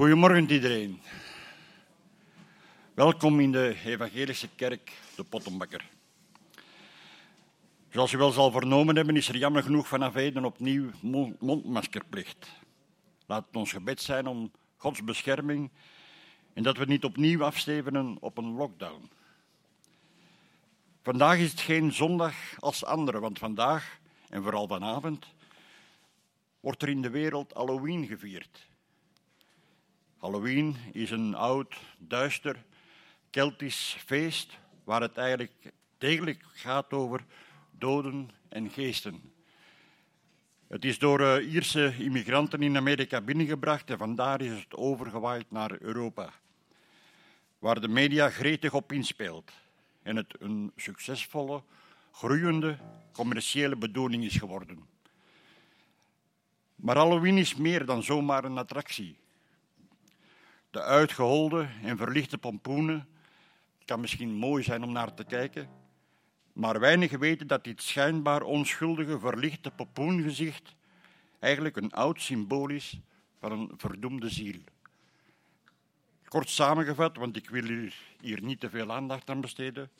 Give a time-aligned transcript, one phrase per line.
[0.00, 1.00] Goedemorgen iedereen.
[2.94, 5.88] Welkom in de Evangelische Kerk, de Pottenbakker.
[7.90, 10.90] Zoals u wel zal vernomen hebben, is er jammer genoeg vanaf heden opnieuw
[11.38, 12.50] mondmaskerplicht.
[13.26, 15.70] Laat het ons gebed zijn om Gods bescherming
[16.52, 19.10] en dat we niet opnieuw afstevenen op een lockdown.
[21.02, 25.26] Vandaag is het geen zondag als andere, want vandaag, en vooral vanavond,
[26.60, 28.68] wordt er in de wereld Halloween gevierd.
[30.20, 32.64] Halloween is een oud, duister,
[33.30, 37.24] Keltisch feest waar het eigenlijk degelijk gaat over
[37.70, 39.32] doden en geesten.
[40.66, 45.80] Het is door uh, Ierse immigranten in Amerika binnengebracht en vandaar is het overgewaaid naar
[45.80, 46.32] Europa,
[47.58, 49.52] waar de media gretig op inspeelt
[50.02, 51.62] en het een succesvolle,
[52.12, 52.78] groeiende
[53.12, 54.86] commerciële bedoeling is geworden.
[56.76, 59.18] Maar Halloween is meer dan zomaar een attractie.
[60.70, 63.08] De uitgeholde en verlichte pompoenen
[63.84, 65.68] kan misschien mooi zijn om naar te kijken,
[66.52, 70.74] maar weinigen weten dat dit schijnbaar onschuldige, verlichte pompoengezicht
[71.38, 73.00] eigenlijk een oud symbool is
[73.38, 74.60] van een verdoemde ziel.
[76.24, 77.88] Kort samengevat, want ik wil
[78.20, 79.90] hier niet te veel aandacht aan besteden,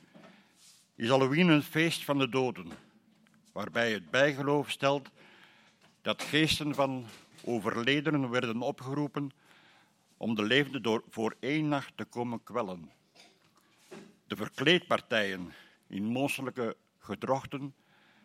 [0.95, 2.69] is Halloween een feest van de doden,
[3.53, 5.11] waarbij het bijgeloof stelt
[6.03, 7.07] dat geesten van
[7.45, 9.33] overledenen werden opgeroepen
[10.21, 12.91] om de levenden door voor één nacht te komen kwellen.
[14.27, 15.53] De verkleedpartijen
[15.87, 17.75] in monsterlijke gedrochten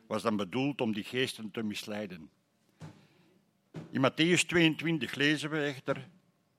[0.08, 2.30] was dan bedoeld om die geesten te misleiden.
[3.90, 6.08] In Matthäus 22 lezen we echter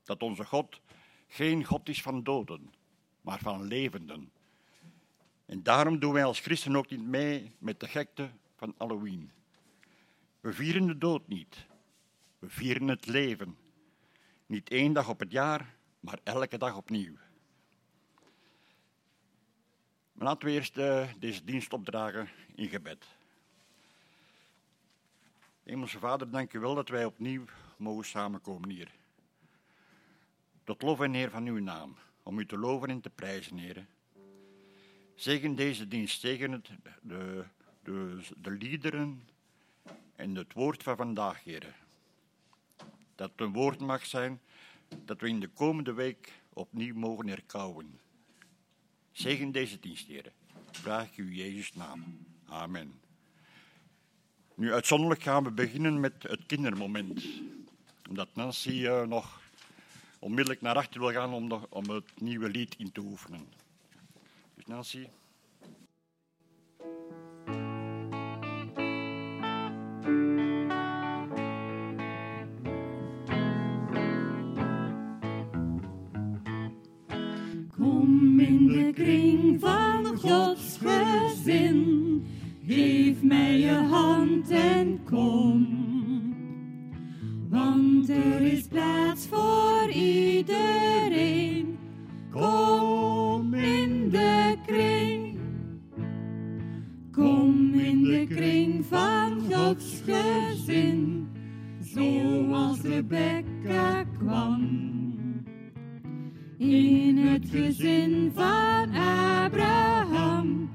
[0.04, 0.80] dat onze God
[1.28, 2.74] geen God is van doden,
[3.20, 4.30] maar van levenden.
[5.46, 9.30] En daarom doen wij als christen ook niet mee met de gekte van Halloween.
[10.40, 11.66] We vieren de dood niet.
[12.38, 13.56] We vieren het leven.
[14.46, 17.16] Niet één dag op het jaar, maar elke dag opnieuw.
[20.12, 23.06] Maar laten we eerst uh, deze dienst opdragen in gebed.
[25.62, 27.44] Hemelse Vader, dank u wel dat wij opnieuw
[27.76, 28.90] mogen samenkomen hier.
[30.64, 33.88] Tot lof en eer van uw naam, om u te loven en te prijzen, heren.
[35.14, 36.70] Zegen deze dienst, zegen het,
[37.00, 37.44] de,
[37.82, 39.28] de, de liederen
[40.14, 41.74] en het woord van vandaag, heren.
[43.16, 44.40] Dat een woord mag zijn
[45.04, 48.00] dat we in de komende week opnieuw mogen herkauwen.
[49.12, 50.32] Zegen deze dienst, heren.
[50.70, 52.26] Vraag ik u Jezus' naam.
[52.48, 53.00] Amen.
[54.54, 57.26] Nu, uitzonderlijk gaan we beginnen met het kindermoment.
[58.08, 59.40] Omdat Nancy uh, nog
[60.18, 63.48] onmiddellijk naar achter wil gaan om, om het nieuwe lied in te oefenen.
[64.54, 65.08] Dus Nancy.
[78.46, 82.24] In de kring van Gods gezin,
[82.66, 85.66] geef mij je hand en kom.
[87.48, 91.78] Want er is plaats voor iedereen.
[92.30, 95.38] Kom in de kring.
[97.12, 101.28] Kom in de kring van Gods gezin,
[101.80, 105.05] zoals Rebecca kwam.
[106.58, 108.94] In het gezin van
[109.44, 110.70] Abraham,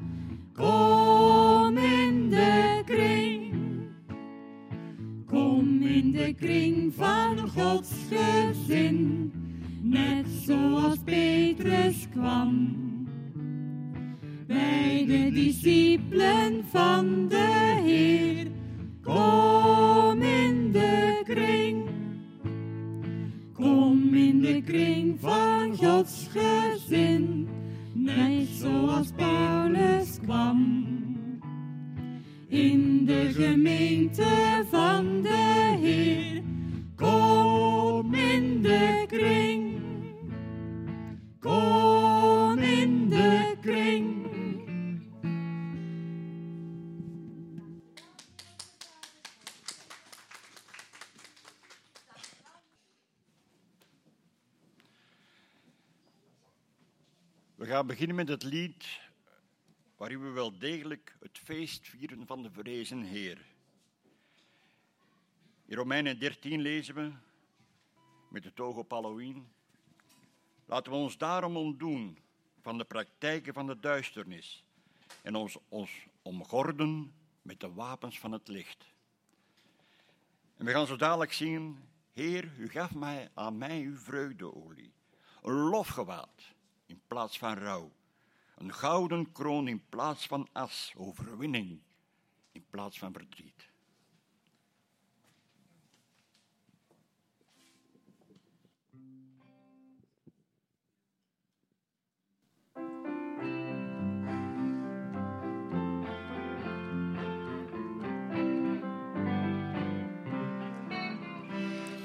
[0.53, 3.53] kom in de kring.
[5.25, 9.31] Kom in de kring van Gods gezin,
[9.81, 12.77] net zoals Petrus kwam.
[14.47, 18.47] Bij de discipelen van de Heer,
[19.01, 20.00] kom
[24.41, 27.47] de kring van Gods gezin,
[27.93, 30.89] net zoals Paulus kwam.
[32.47, 36.41] In de gemeente van de Heer,
[36.95, 39.71] kom in de kring.
[57.81, 58.99] Gaan beginnen met het lied
[59.97, 63.45] waarin we wel degelijk het feest vieren van de verrezen Heer.
[65.65, 67.11] In Romeinen 13 lezen we,
[68.29, 69.47] met het oog op Halloween,
[70.65, 72.17] laten we ons daarom ontdoen
[72.59, 74.63] van de praktijken van de duisternis
[75.21, 78.85] en ons, ons omgorden met de wapens van het licht.
[80.57, 84.93] En we gaan zo dadelijk zingen, Heer, u gaf mij aan mij uw vreugdeolie,
[85.41, 86.50] een lofgewaad
[86.91, 87.91] in plaats van rouw,
[88.55, 91.79] een gouden kroon in plaats van as, overwinning
[92.51, 93.69] in plaats van verdriet.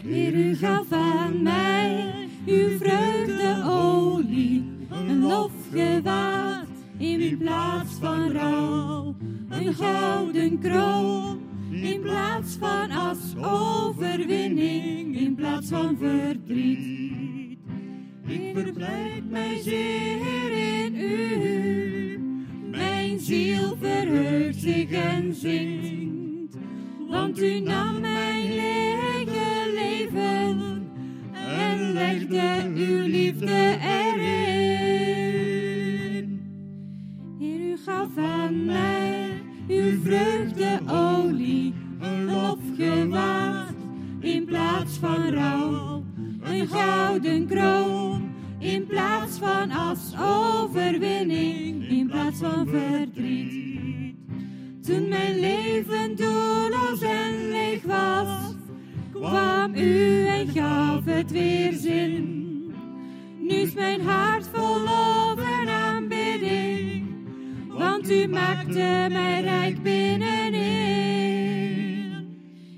[0.03, 1.76] Heer, u gaf aan mij
[7.47, 9.15] plaats van rouw,
[9.49, 11.41] een gouden kroon
[11.71, 17.59] in plaats van as, overwinning in plaats van verdriet.
[18.27, 22.19] Ik verblijd mij zeer in u,
[22.71, 26.57] mijn ziel verheugt zich en zingt,
[27.09, 28.01] want u nam
[50.21, 54.15] overwinning in plaats van verdriet.
[54.87, 58.55] Toen mijn leven doelloos en leeg was,
[59.13, 62.45] kwam u en gaf het weer zin.
[63.41, 67.07] Nu is mijn hart vol lof en aanbidding,
[67.69, 70.57] want u maakte mij rijk binnenin.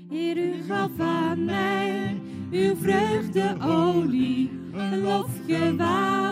[0.09, 6.28] Heer, u gaf aan mij uw vreugdeolie, een lofgewaad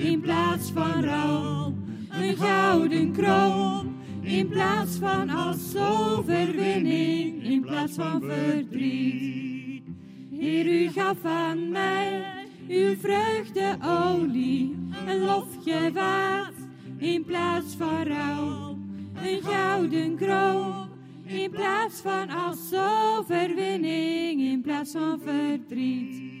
[0.00, 1.74] in plaats van rouw,
[2.10, 9.82] een gouden kroon in plaats van als overwinning, in plaats van verdriet.
[10.30, 12.22] Heer, u gaf aan mij
[12.68, 14.76] uw vreugdeolie,
[15.06, 16.54] een lofgewaad
[16.96, 18.78] in plaats van rouw,
[19.22, 20.88] een gouden kroon
[21.24, 22.72] in plaats van als
[23.18, 26.39] overwinning, in plaats van verdriet.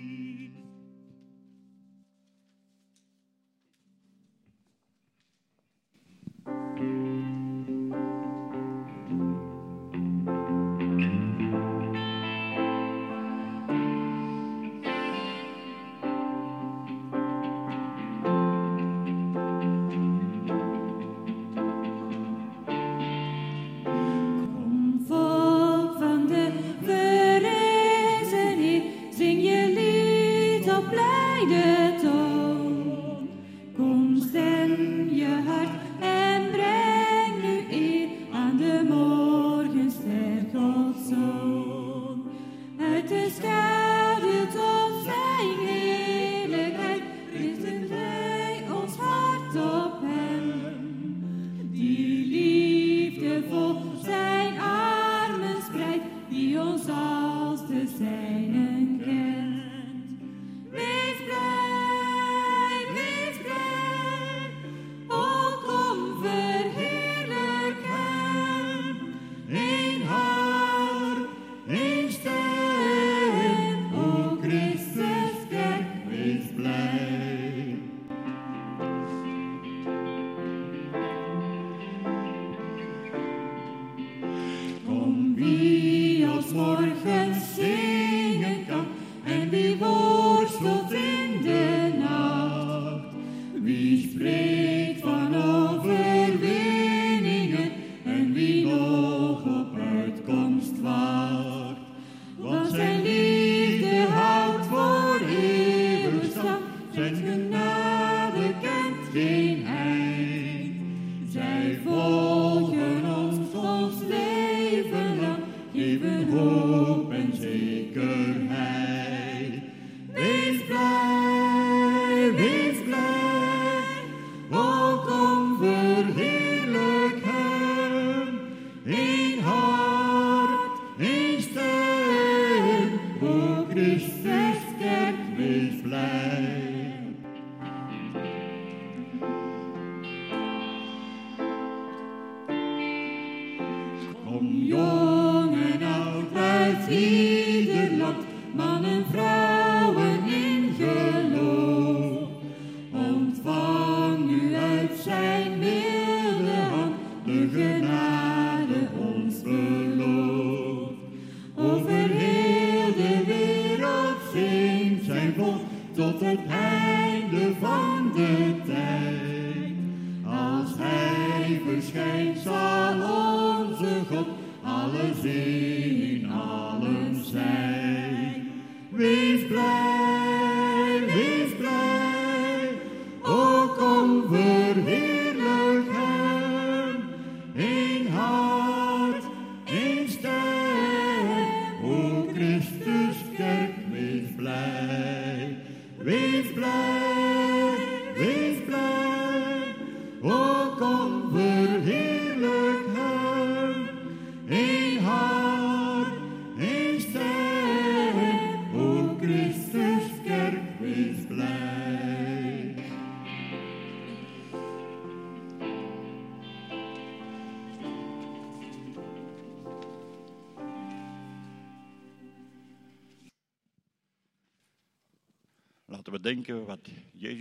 [94.10, 95.59] Spreekt van overwinningen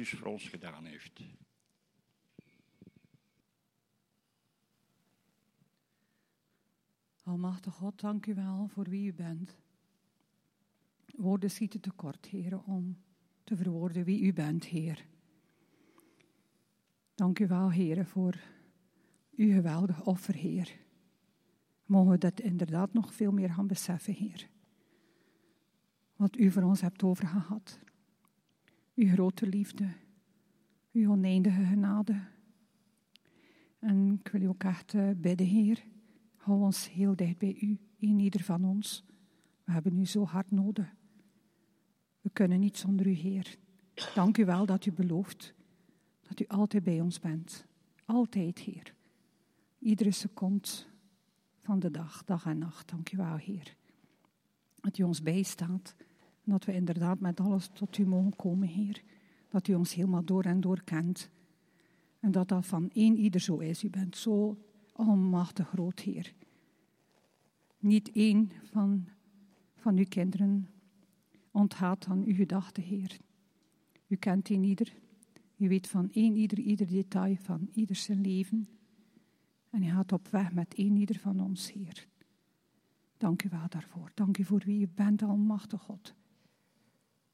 [0.09, 1.21] Jezus voor ons gedaan heeft.
[7.23, 9.57] Almachtig God, dank u wel voor wie u bent.
[11.15, 12.97] Woorden schieten tekort, Heer, om
[13.43, 15.05] te verwoorden wie u bent, Heer.
[17.15, 18.39] Dank u wel, Heer, voor
[19.35, 20.79] uw geweldig offer, Heer.
[21.85, 24.49] Mogen we dat inderdaad nog veel meer gaan beseffen, Heer.
[26.15, 27.79] Wat u voor ons hebt overgehad.
[28.99, 29.87] Uw grote liefde,
[30.91, 32.21] uw oneindige genade.
[33.79, 35.83] En ik wil u ook echt bidden, Heer.
[36.35, 39.05] Hou ons heel dicht bij u, in ieder van ons.
[39.63, 40.95] We hebben u zo hard nodig.
[42.21, 43.57] We kunnen niet zonder u, Heer.
[44.15, 45.53] Dank u wel dat u belooft
[46.27, 47.65] dat u altijd bij ons bent.
[48.05, 48.93] Altijd, Heer.
[49.79, 50.67] Iedere seconde
[51.61, 52.89] van de dag, dag en nacht.
[52.89, 53.75] Dank u wel, Heer.
[54.75, 55.95] Dat u ons bijstaat.
[56.49, 59.01] Dat we inderdaad met alles tot u mogen komen, Heer.
[59.49, 61.29] Dat u ons helemaal door en door kent.
[62.19, 63.83] En dat dat van één ieder zo is.
[63.83, 64.57] U bent zo
[64.93, 66.33] almachtig groot, Heer.
[67.79, 69.07] Niet één van,
[69.75, 70.69] van uw kinderen
[71.51, 73.17] onthaalt aan uw gedachten, Heer.
[74.07, 74.93] U kent een ieder.
[75.57, 78.67] U weet van één ieder, ieder detail van ieder zijn leven.
[79.69, 82.07] En u gaat op weg met één ieder van ons, Heer.
[83.17, 84.11] Dank u wel daarvoor.
[84.13, 86.17] Dank u voor wie u bent, Almachtig God.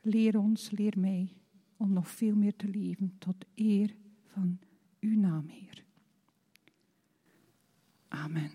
[0.06, 1.34] Leer ons, leer mij,
[1.78, 3.96] om nog veel meer te leven tot eer
[4.26, 4.60] van
[5.00, 5.84] uw naam, Heer.
[8.08, 8.52] Amen.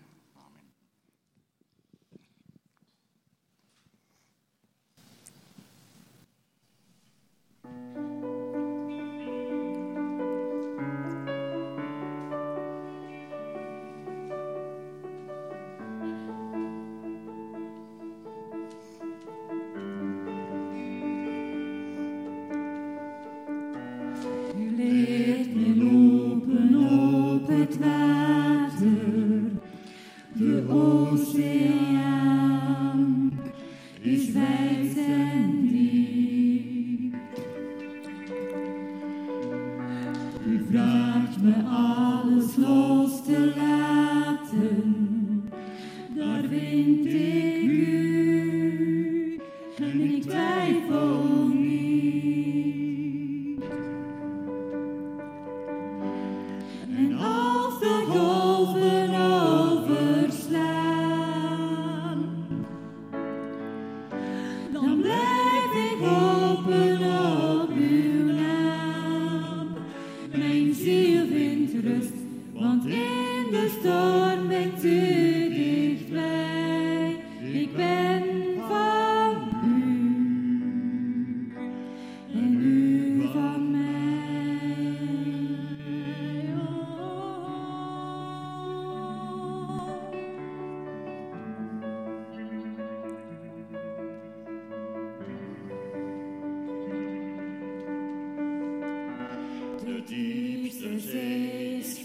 [100.07, 101.99] De diepste zee is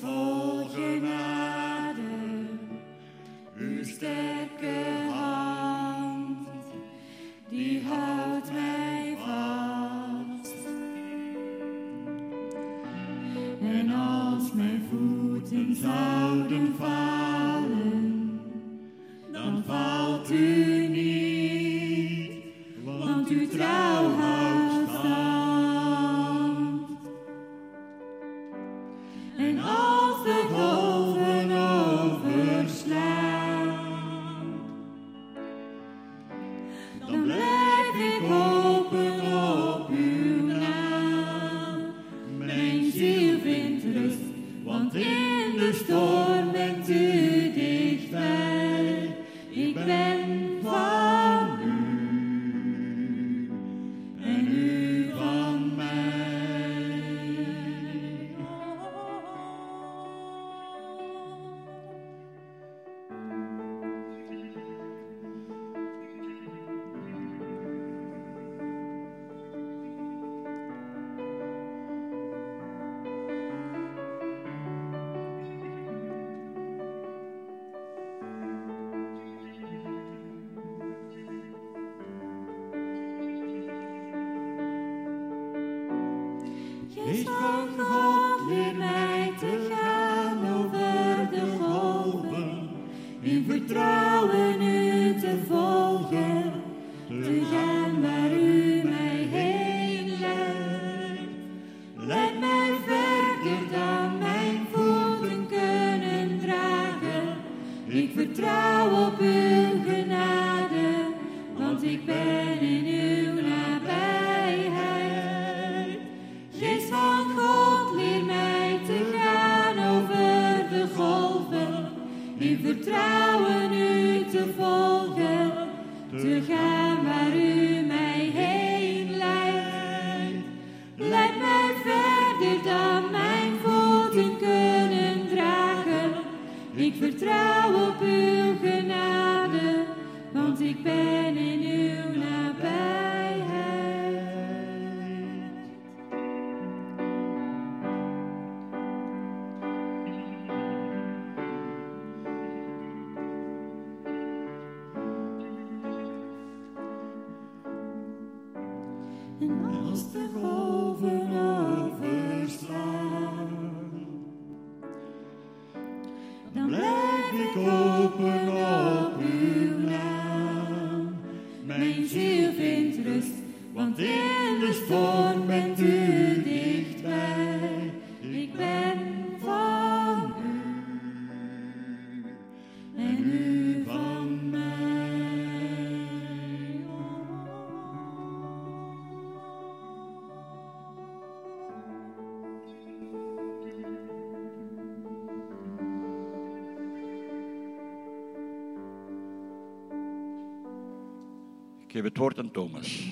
[202.07, 203.07] Het woord aan Thomas.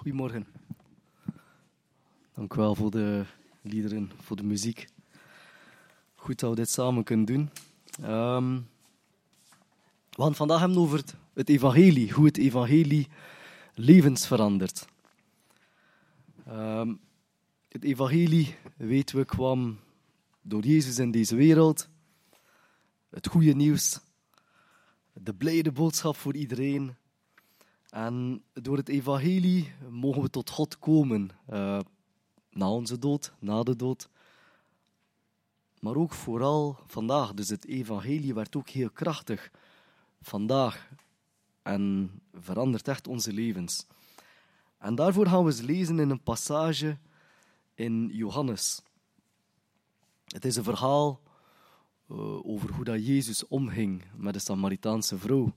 [0.00, 0.46] Goedemorgen.
[2.34, 3.24] Dank u wel voor de
[3.62, 4.88] liederen, voor de muziek.
[6.14, 7.50] Goed dat we dit samen kunnen doen.
[10.10, 13.08] We gaan vandaag hebben over het, evangelie, hoe het evangelie
[13.74, 14.86] levens verandert.
[16.46, 16.94] Ehm,
[17.68, 19.78] het evangelie, weten we, kwam
[20.42, 21.88] door Jezus in deze wereld.
[23.10, 24.00] Het goede nieuws,
[25.12, 26.96] de blijde boodschap voor iedereen.
[27.90, 31.30] En door het evangelie mogen we tot God komen.
[31.46, 31.80] eh,
[32.50, 34.08] na onze dood, na de dood.
[35.80, 37.34] Maar ook vooral vandaag.
[37.34, 39.50] Dus het evangelie werd ook heel krachtig
[40.20, 40.90] vandaag.
[41.62, 43.86] En verandert echt onze levens.
[44.78, 46.98] En daarvoor gaan we eens lezen in een passage
[47.74, 48.82] in Johannes.
[50.24, 51.20] Het is een verhaal
[52.08, 55.52] eh, over hoe dat Jezus omging met de Samaritaanse vrouw.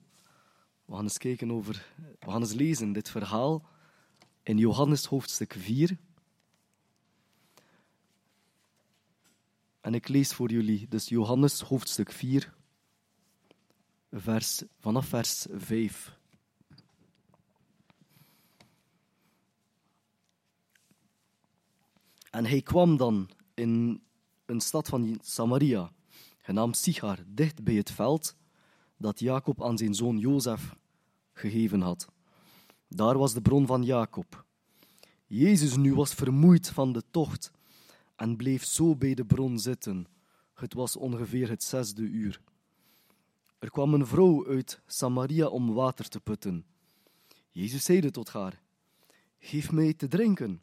[0.85, 3.65] We gaan eens kijken over, we gaan eens lezen dit verhaal
[4.43, 5.97] in Johannes hoofdstuk 4.
[9.81, 12.53] En ik lees voor jullie, dus Johannes hoofdstuk 4,
[14.11, 16.17] vers, vanaf vers 5.
[22.29, 24.01] En hij kwam dan in
[24.45, 25.91] een stad van Samaria,
[26.37, 28.35] genaamd Sichar, dicht bij het veld
[28.97, 30.75] dat Jacob aan zijn zoon Jozef
[31.33, 32.07] gegeven had.
[32.87, 34.45] Daar was de bron van Jacob.
[35.25, 37.51] Jezus nu was vermoeid van de tocht
[38.15, 40.07] en bleef zo bij de bron zitten.
[40.53, 42.41] Het was ongeveer het zesde uur.
[43.59, 46.65] Er kwam een vrouw uit Samaria om water te putten.
[47.51, 48.61] Jezus zeide tot haar:
[49.39, 50.61] Geef mij te drinken.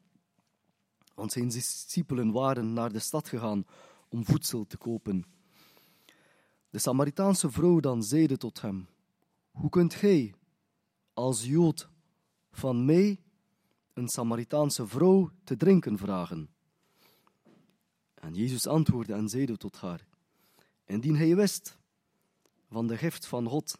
[1.15, 3.67] Want zijn discipelen waren naar de stad gegaan
[4.09, 5.25] om voedsel te kopen.
[6.71, 8.89] De Samaritaanse vrouw dan zeide tot hem:
[9.51, 10.35] Hoe kunt gij,
[11.15, 11.89] als Jood,
[12.51, 13.21] van mij,
[13.93, 16.49] een Samaritaanse vrouw, te drinken vragen?
[18.15, 20.07] En Jezus antwoordde en zeide tot haar:
[20.85, 21.79] Indien hij wist
[22.69, 23.79] van de gift van God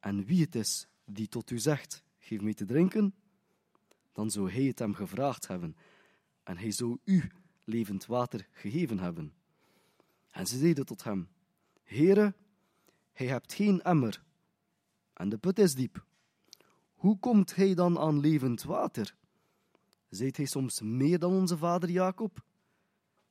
[0.00, 3.14] en wie het is die tot u zegt: Geef mij te drinken,
[4.12, 5.76] dan zou hij het hem gevraagd hebben
[6.42, 7.30] en hij zou u
[7.64, 9.32] levend water gegeven hebben.
[10.30, 11.28] En ze zeiden tot hem:
[11.86, 12.34] Heere,
[13.12, 14.22] hij hebt geen emmer
[15.12, 16.04] en de put is diep.
[16.94, 19.16] Hoe komt hij dan aan levend water?
[20.08, 22.44] Zijt hij soms meer dan onze vader Jacob,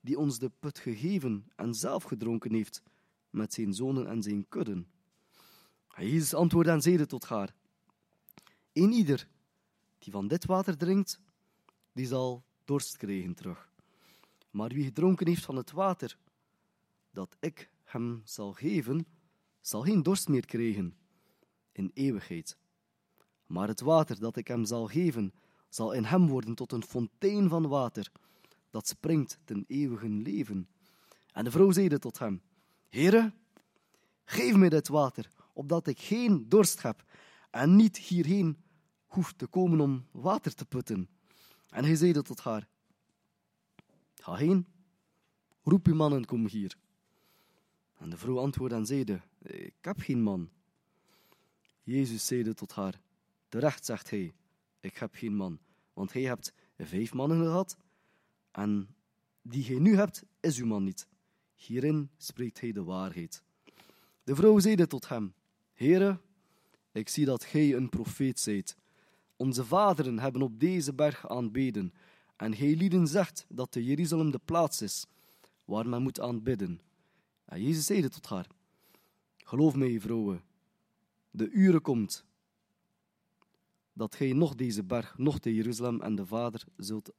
[0.01, 2.81] die ons de put gegeven en zelf gedronken heeft
[3.29, 4.87] met zijn zonen en zijn kudden?
[5.95, 7.55] En Jezus antwoordde en zeide tot haar:
[8.73, 9.27] Een ieder
[9.97, 11.19] die van dit water drinkt,
[11.93, 13.69] die zal dorst krijgen terug.
[14.51, 16.17] Maar wie gedronken heeft van het water
[17.11, 19.07] dat ik hem zal geven,
[19.61, 20.95] zal geen dorst meer krijgen
[21.71, 22.57] in eeuwigheid.
[23.45, 25.33] Maar het water dat ik hem zal geven,
[25.69, 28.11] zal in hem worden tot een fontein van water,
[28.69, 30.67] dat springt ten eeuwigen leven.
[31.31, 32.41] En de vrouw zeide tot hem,
[32.89, 33.33] Heere,
[34.25, 37.03] geef mij dit water, opdat ik geen dorst heb
[37.49, 38.57] en niet hierheen
[39.05, 41.09] hoef te komen om water te putten.
[41.69, 42.67] En hij zeide tot haar,
[44.13, 44.67] Ga heen,
[45.63, 46.77] roep uw man en kom hier.
[47.97, 50.49] En de vrouw antwoordde en zeide, Ik heb geen man.
[51.83, 52.99] Jezus zeide tot haar,
[53.49, 54.33] Terecht, zegt hij,
[54.79, 55.59] ik heb geen man,
[55.93, 57.77] want hij hebt vijf mannen gehad,
[58.51, 58.95] en
[59.41, 61.07] die gij nu hebt, is uw man niet.
[61.55, 63.43] Hierin spreekt hij de waarheid.
[64.23, 65.33] De vrouw zeide tot hem,
[65.73, 66.19] Heere,
[66.91, 68.77] ik zie dat gij een profeet zijt.
[69.35, 71.93] Onze vaderen hebben op deze berg aanbeden,
[72.35, 75.05] en gij lieden zegt dat de Jeruzalem de plaats is
[75.65, 76.81] waar men moet aanbidden.
[77.45, 78.47] En Jezus zeide tot haar,
[79.37, 80.43] Geloof mij, vrouwen,
[81.31, 82.25] de uren komt
[83.93, 87.11] dat gij nog deze berg, nog de Jeruzalem en de Vader zult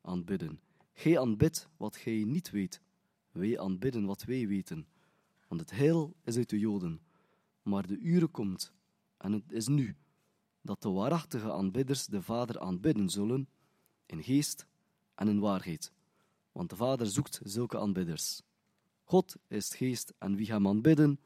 [0.00, 0.60] aanbidden.
[0.92, 2.80] Gij aanbidt wat gij niet weet,
[3.30, 4.86] wij aanbidden wat wij weten.
[5.48, 7.00] Want het heil is uit de Joden.
[7.62, 8.72] Maar de uren komt,
[9.16, 9.96] en het is nu,
[10.62, 13.48] dat de waarachtige aanbidders de Vader aanbidden zullen,
[14.06, 14.66] in geest
[15.14, 15.92] en in waarheid.
[16.52, 18.42] Want de Vader zoekt zulke aanbidders.
[19.10, 21.20] God is geest, en wie hem aanbidden,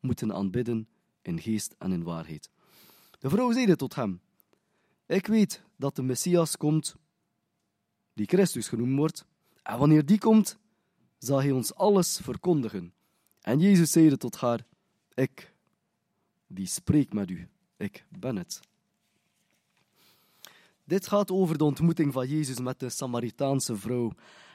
[0.00, 0.88] moeten aanbidden
[1.22, 2.50] in geest en in waarheid.
[3.18, 4.20] De vrouw zeide tot hem:
[5.06, 6.96] Ik weet dat de Messias komt,
[8.12, 9.26] die Christus genoemd wordt,
[9.62, 10.58] en wanneer die komt,
[11.18, 12.92] zal hij ons alles verkondigen.
[13.40, 14.66] En Jezus zeide tot haar:
[15.14, 15.54] Ik,
[16.46, 18.60] die spreek met u, ik ben het.
[20.84, 24.12] Dit gaat over de ontmoeting van Jezus met de Samaritaanse vrouw.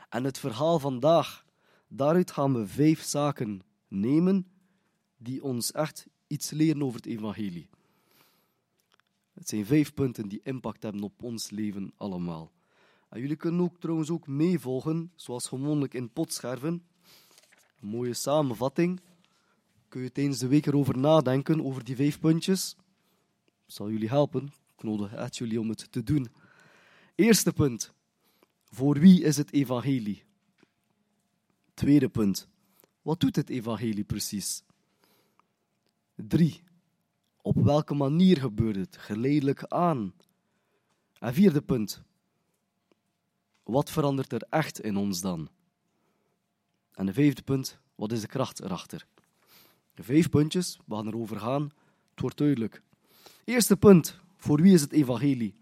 [0.09, 1.47] En het verhaal vandaag,
[1.89, 4.47] daaruit gaan we vijf zaken nemen
[5.17, 7.69] die ons echt iets leren over het evangelie.
[9.33, 12.51] Het zijn vijf punten die impact hebben op ons leven allemaal.
[13.09, 16.83] En jullie kunnen ook trouwens ook meevolgen, zoals gewoonlijk in potscherven.
[17.81, 19.01] Een mooie samenvatting.
[19.87, 22.75] Kun je tijdens de week erover nadenken, over die vijf puntjes.
[23.65, 24.53] Dat zal jullie helpen.
[24.75, 26.27] Ik nodig echt jullie om het te doen.
[27.15, 27.93] Eerste punt.
[28.63, 30.23] Voor wie is het evangelie?
[31.79, 32.47] Tweede punt.
[33.01, 34.63] Wat doet het evangelie precies?
[36.15, 36.63] Drie.
[37.41, 38.97] Op welke manier gebeurt het?
[38.97, 40.13] Geleidelijk aan.
[41.19, 42.01] En vierde punt.
[43.63, 45.49] Wat verandert er echt in ons dan?
[46.91, 47.79] En de vijfde punt.
[47.95, 49.07] Wat is de kracht erachter?
[49.93, 51.71] De vijf puntjes, we gaan erover gaan.
[52.11, 52.81] Het wordt duidelijk.
[53.43, 54.19] Eerste punt.
[54.37, 55.55] Voor wie is het evangelie?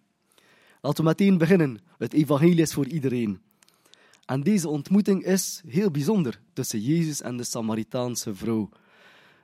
[0.82, 1.80] Laten we meteen beginnen.
[1.98, 3.42] Het evangelie is voor iedereen.
[4.28, 8.70] En deze ontmoeting is heel bijzonder tussen Jezus en de Samaritaanse vrouw.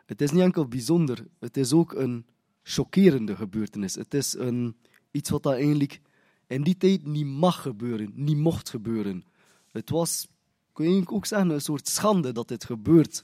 [0.06, 2.26] Het is niet enkel bijzonder, het is ook een
[2.64, 3.96] chockerende gebeurtenis.
[3.96, 4.76] Het is een,
[5.12, 6.02] iets wat eigenlijk
[6.48, 9.24] in die tijd niet mag gebeuren, niet mocht gebeuren.
[9.72, 10.28] Het was,
[10.74, 13.24] kun je ook zeggen, een soort schande dat dit gebeurt.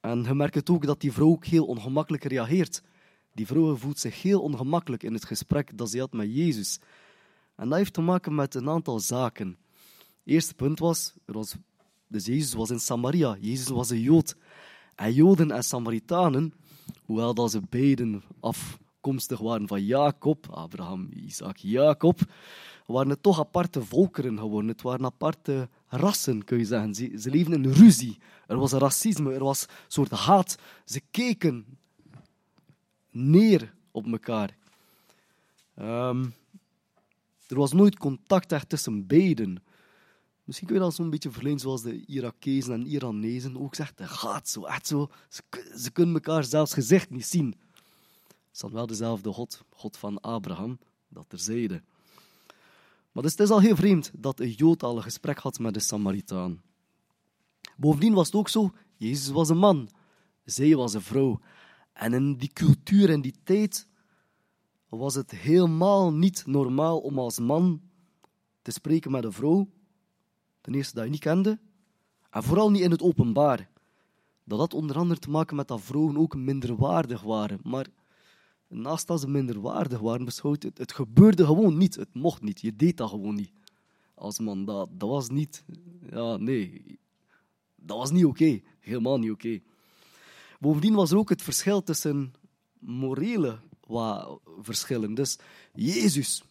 [0.00, 2.82] En je merkt ook dat die vrouw ook heel ongemakkelijk reageert.
[3.32, 6.78] Die vrouw voelt zich heel ongemakkelijk in het gesprek dat ze had met Jezus.
[7.56, 9.56] En dat heeft te maken met een aantal zaken.
[9.96, 11.54] Het eerste punt was, er was
[12.12, 13.36] dus Jezus was in Samaria.
[13.40, 14.36] Jezus was een Jood.
[14.94, 16.54] En Joden en Samaritanen,
[17.04, 22.20] hoewel dat ze beiden afkomstig waren van Jacob, Abraham, Isaac, Jacob,
[22.86, 24.70] waren het toch aparte volkeren geworden.
[24.70, 26.94] Het waren aparte rassen, kun je zeggen.
[26.94, 28.18] Ze, leefden in ruzie.
[28.46, 30.58] Er was racisme, er was een soort haat.
[30.84, 31.78] Ze keken
[33.10, 34.56] neer op elkaar.
[35.80, 36.34] Um,
[37.52, 39.62] er was nooit contact echt tussen beiden.
[40.44, 43.60] Misschien kun je dat zo'n beetje vergelijken zoals de Irakezen en Iranezen.
[43.60, 45.10] Ook zegt, dat gaat zo, echt zo.
[45.76, 47.46] Ze, kunnen elkaar zelfs gezicht niet zien.
[47.46, 51.82] Het is dan wel dezelfde God, God van Abraham, dat zeide.
[53.12, 55.74] Maar dus het is al heel vreemd dat een Jood al een gesprek had met
[55.74, 56.62] de Samaritaan.
[57.76, 59.90] Bovendien was het ook zo, Jezus was een man,
[60.44, 61.40] zij was een vrouw.
[61.92, 63.86] En in die cultuur en die tijd
[64.98, 67.80] was het helemaal niet normaal om als man
[68.62, 69.68] te spreken met een vrouw
[70.62, 71.58] Ten eerste dat je niet kende.
[72.30, 73.70] En vooral niet in het openbaar.
[74.44, 77.60] Dat had onder andere te maken met dat vrouwen ook minderwaardig waren.
[77.62, 77.86] Maar
[78.68, 81.94] naast dat ze minderwaardig waren, beschouwd het, gebeurde gewoon niet.
[81.94, 82.60] Het mocht niet.
[82.60, 83.52] Je deed dat gewoon niet.
[84.14, 85.64] Als man, dat, dat was niet...
[86.10, 86.98] Ja, nee.
[87.76, 88.60] Dat was niet oké.
[88.78, 89.60] Helemaal niet oké.
[90.60, 92.32] Bovendien was er ook het verschil tussen
[92.78, 93.58] morele
[93.92, 95.14] wat verschillen.
[95.14, 95.38] Dus
[95.74, 96.42] Jezus,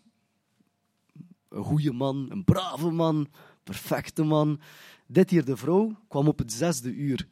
[1.50, 3.28] een goede man, een brave man,
[3.64, 4.60] perfecte man.
[5.08, 7.28] Dit hier, de vrouw, kwam op het zesde uur.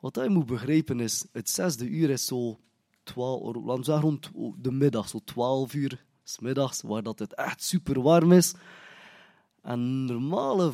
[0.00, 2.58] Wat je moet begrijpen is, het zesde uur is zo
[3.02, 7.62] 12, laten we rond de middag, zo 12 uur s middags, waar dat het echt
[7.62, 8.54] super warm is.
[9.62, 10.72] En normale,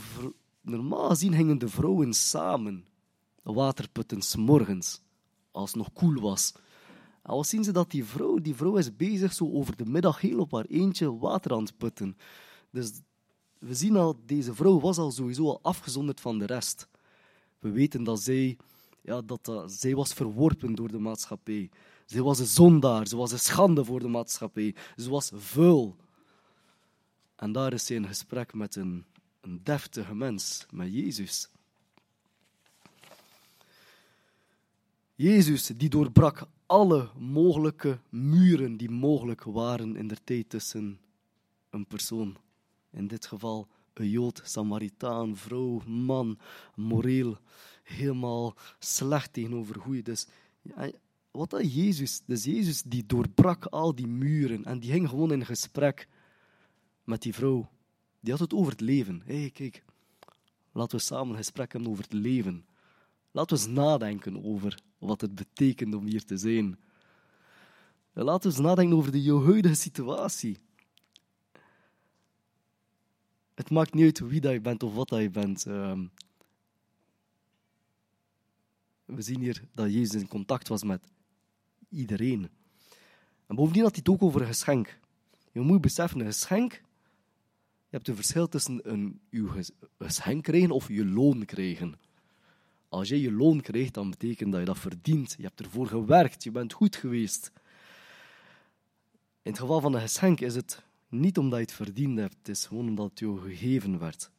[0.61, 2.87] normaal gezien gingen de vrouwen samen
[3.43, 5.01] waterputten s morgens,
[5.51, 6.53] als het nog koel was.
[7.27, 10.21] En wat zien ze dat die vrouw, die vrouw is bezig zo over de middag
[10.21, 12.17] heel op haar eentje water aan het putten.
[12.71, 12.93] Dus
[13.59, 16.89] we zien al, deze vrouw was al sowieso al afgezonderd van de rest.
[17.59, 18.57] We weten dat zij,
[19.01, 21.71] ja, dat, zij was verworpen door de maatschappij.
[22.05, 24.75] Zij was een zondaar, ze was een schande voor de maatschappij.
[24.97, 25.97] Ze was vuil.
[27.37, 29.05] En daar is zij in gesprek met een,
[29.41, 31.49] een deftige mens, met Jezus.
[35.15, 41.01] Jezus die doorbrak alle mogelijke muren die mogelijk waren in de tijd tussen
[41.71, 42.37] een persoon.
[42.91, 46.39] In dit geval een Jood, Samaritaan, vrouw, man,
[46.75, 47.39] moreel,
[47.83, 50.03] helemaal slecht tegenover goeie.
[50.03, 50.27] Dus
[51.31, 55.47] wat dat Jezus, dus Jezus die doorbrak al die muren en die ging gewoon in
[55.47, 56.09] gesprek
[57.05, 57.69] met die vrouw.
[58.21, 59.23] Die had het over het leven.
[59.25, 59.83] Hé, hey, kijk,
[60.73, 62.67] laten we samen een gesprek hebben over het leven.
[63.31, 66.79] Laten we eens nadenken over wat het betekent om hier te zijn.
[68.13, 70.59] Laten we eens nadenken over de huidige situatie.
[73.55, 75.67] Het maakt niet uit wie dat je bent of wat dat je bent.
[75.67, 76.07] Ehm,
[79.05, 81.09] we zien hier dat Jezus in contact was met
[81.89, 82.49] iedereen.
[83.47, 84.99] En bovendien had hij het ook over een geschenk.
[85.53, 86.85] Je moet beseffen, een geschenk...
[87.89, 89.65] Je hebt een verschil tussen een, je
[89.99, 91.95] geschenk krijgen of je loon krijgen.
[92.89, 95.35] Als je je loon krijgt, dan betekent dat je dat verdient.
[95.39, 97.53] Je hebt ervoor gewerkt, je bent goed geweest.
[99.43, 102.49] In het geval van een geschenk is het niet omdat je het verdiend hebt, het
[102.49, 104.31] is gewoon omdat het je gegeven werd.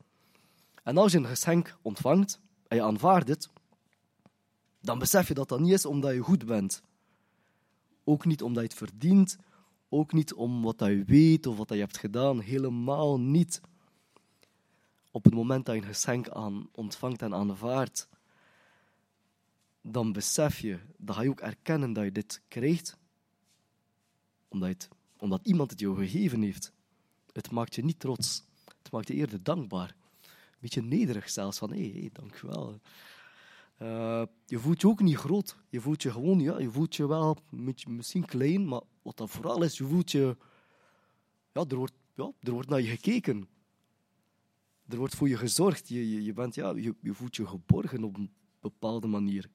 [0.83, 3.49] En als je een geschenk ontvangt en je aanvaardt het,
[4.81, 6.81] dan besef je dat dat niet is omdat je goed bent.
[8.03, 9.37] Ook niet omdat je het verdient,
[9.89, 13.61] ook niet om wat je weet of wat je hebt gedaan, helemaal niet.
[15.11, 18.09] Op het moment dat je een geschenk aan ontvangt en aanvaardt,
[19.91, 22.97] dan besef je, dan ga je ook erkennen dat je dit krijgt,
[24.47, 26.71] omdat, het, omdat iemand het jou gegeven heeft.
[27.31, 28.43] Het maakt je niet trots,
[28.77, 29.95] het maakt je eerder dankbaar.
[30.21, 32.35] Een beetje nederig zelfs, van hé, hey, hey, dank
[34.45, 35.57] je voelt je ook niet groot.
[35.69, 37.37] Je voelt je gewoon, ja, je voelt je wel
[37.87, 40.37] misschien klein, maar wat dat vooral is, je voelt je,
[41.53, 43.47] ja, er wordt, ja, er wordt naar je gekeken.
[44.87, 45.87] Er wordt voor je gezorgd.
[45.87, 49.49] Je, je, je, bent, ja, je, je voelt je geborgen op een bepaalde manier.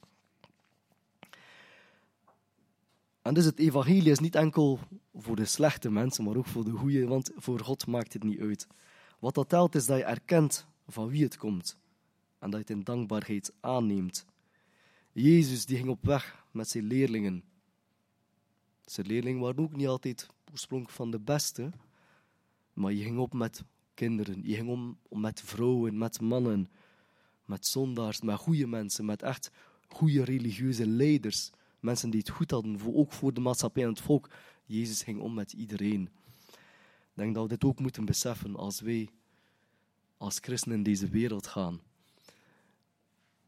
[3.23, 4.79] En dus het evangelie is niet enkel
[5.15, 8.41] voor de slechte mensen, maar ook voor de goede, want voor God maakt het niet
[8.41, 8.67] uit.
[9.19, 11.79] Wat dat telt is dat je erkent van wie het komt
[12.39, 14.27] en dat je het in dankbaarheid aanneemt.
[15.13, 17.45] Jezus die ging op weg met zijn leerlingen.
[18.85, 21.71] Zijn leerlingen waren ook niet altijd oorspronkelijk van de beste,
[22.73, 26.71] maar je ging op met kinderen, je ging om, met vrouwen, met mannen,
[27.45, 29.51] met zondaars, met goede mensen, met echt
[29.89, 31.51] goede religieuze leiders.
[31.83, 34.31] Mensen die het goed hadden, ook voor de maatschappij en het volk.
[34.65, 36.11] Jezus ging om met iedereen.
[36.51, 39.09] Ik denk dat we dit ook moeten beseffen als wij
[40.17, 41.81] als christenen in deze wereld gaan.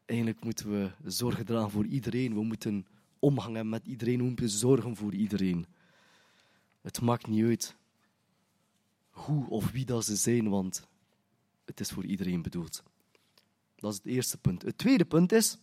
[0.05, 2.35] Eigenlijk moeten we zorgen dragen voor iedereen.
[2.35, 2.87] We moeten
[3.18, 4.18] omgaan met iedereen.
[4.18, 5.66] We moeten zorgen voor iedereen.
[6.81, 7.77] Het maakt niet uit
[9.11, 10.87] hoe of wie dat ze zijn, want
[11.64, 12.83] het is voor iedereen bedoeld.
[13.77, 14.62] Dat is het eerste punt.
[14.62, 15.59] Het tweede punt is: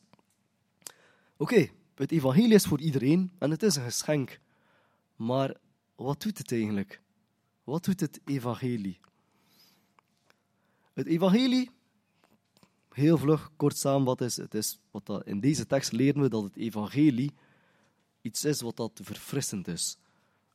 [1.38, 1.70] oké,
[2.02, 4.40] het evangelie is voor iedereen en het is een geschenk.
[5.16, 5.58] Maar
[5.96, 7.02] wat doet het eigenlijk?
[7.64, 9.00] Wat doet het evangelie?
[10.94, 11.70] Het evangelie,
[12.90, 14.54] heel vlug, kort samen, wat is het?
[14.54, 17.32] Is wat in deze tekst leren we dat het evangelie
[18.22, 19.98] iets is wat dat verfrissend is.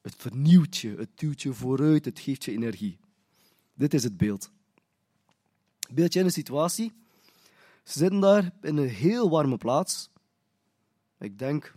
[0.02, 2.98] Het vernieuwt je, het duwt je vooruit, het geeft je energie.
[3.74, 4.50] Dit is het beeld.
[5.90, 6.92] Beeld je in een situatie.
[7.84, 10.10] Ze zitten daar in een heel warme plaats.
[11.18, 11.74] Ik denk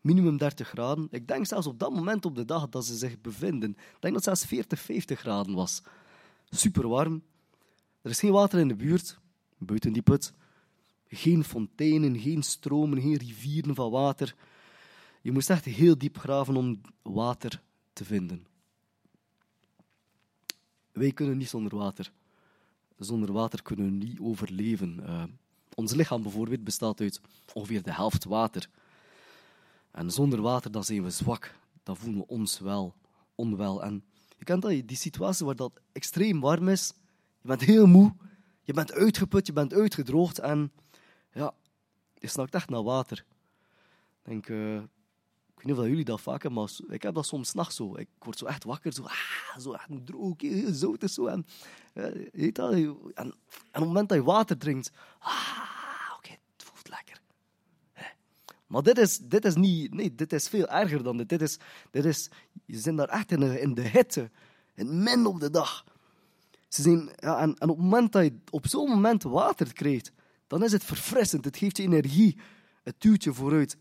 [0.00, 1.08] minimum 30 graden.
[1.10, 3.70] Ik denk zelfs op dat moment op de dag dat ze zich bevinden.
[3.70, 5.82] Ik denk dat het zelfs 40, 50 graden was.
[6.50, 7.22] Super warm.
[8.02, 9.18] Er is geen water in de buurt,
[9.58, 10.32] buiten die put.
[11.08, 14.34] Geen fonteinen, geen stromen, geen rivieren van water.
[15.22, 18.46] Je moest echt heel diep graven om water te vinden.
[20.92, 22.12] Wij kunnen niet zonder water.
[22.98, 25.00] Zonder water kunnen we niet overleven.
[25.74, 27.20] Uh, ons lichaam bijvoorbeeld bestaat uit
[27.52, 28.68] ongeveer de helft water.
[29.90, 31.54] En zonder water dan zijn we zwak.
[31.82, 32.94] Dan voelen we ons wel
[33.34, 33.82] onwel.
[33.82, 34.04] En
[34.38, 36.92] je kent dat, die situatie waar dat extreem warm is.
[37.40, 38.14] Je bent heel moe.
[38.62, 40.38] Je bent uitgeput, je bent uitgedroogd.
[40.38, 40.72] En
[41.32, 41.54] ja,
[42.14, 43.24] je snakt echt naar water.
[44.22, 44.82] Ik denk, eh,
[45.56, 47.96] ik weet niet of jullie dat vaak hebben, maar ik heb dat soms nachts zo.
[47.96, 51.26] Ik word zo echt wakker, zo, ah, zo echt droog, heel zout is zo.
[51.26, 51.46] En,
[52.32, 53.34] weet dat, en, op
[53.70, 57.22] het moment dat je water drinkt, ah, oké, het voelt lekker.
[58.66, 61.28] Maar dit is, dit is niet, nee, dit is veel erger dan dit.
[61.28, 61.58] Dit is,
[61.90, 62.30] dit is
[62.64, 64.30] je zit daar echt in de, in de hitte,
[64.74, 65.84] in min op de dag.
[66.68, 70.12] Ze zijn, en op het moment dat je op zo'n moment water krijgt,
[70.46, 71.44] dan is het verfrissend.
[71.44, 72.38] Het geeft je energie.
[72.82, 73.76] Het duwt je vooruit.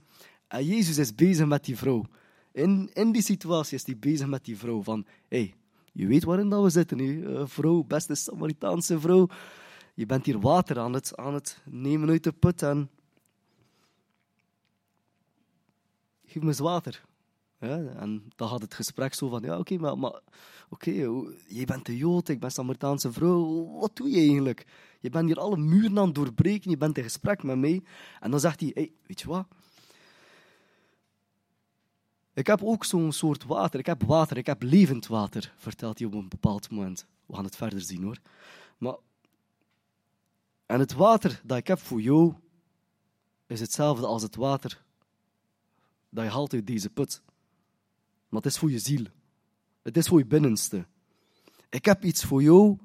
[0.54, 2.06] En Jezus is bezig met die vrouw.
[2.52, 4.84] In, in die situatie is hij bezig met die vrouw.
[4.84, 5.54] Van, hé, hey,
[5.92, 7.28] je weet waarin dat we zitten nu.
[7.28, 9.28] Uh, vrouw, beste Samaritaanse vrouw.
[9.94, 12.62] Je bent hier water aan het, aan het nemen uit de put.
[12.62, 12.90] En
[16.26, 17.04] geef me eens water.
[17.60, 20.20] Ja, en dan gaat het gesprek zo van, ja, oké, maar, maar
[20.70, 20.92] oké,
[21.48, 24.66] je bent een Jood, ik ben Samaritaanse vrouw, wat doe je eigenlijk?
[25.00, 27.82] Je bent hier alle muren aan het doorbreken, je bent in gesprek met mij.
[28.20, 29.46] En dan zegt hij, hey, weet je wat?
[32.34, 36.08] Ik heb ook zo'n soort water, ik heb water, ik heb levend water, vertelt hij
[36.08, 37.06] op een bepaald moment.
[37.26, 38.18] We gaan het verder zien hoor.
[38.78, 38.96] Maar,
[40.66, 42.34] en het water dat ik heb voor jou,
[43.48, 44.84] is hetzelfde als het water
[46.10, 47.22] dat je haalt uit deze put.
[48.30, 49.06] Maar het is voor je ziel.
[49.82, 50.86] Het is voor je binnenste.
[51.70, 52.78] Ik heb iets voor jou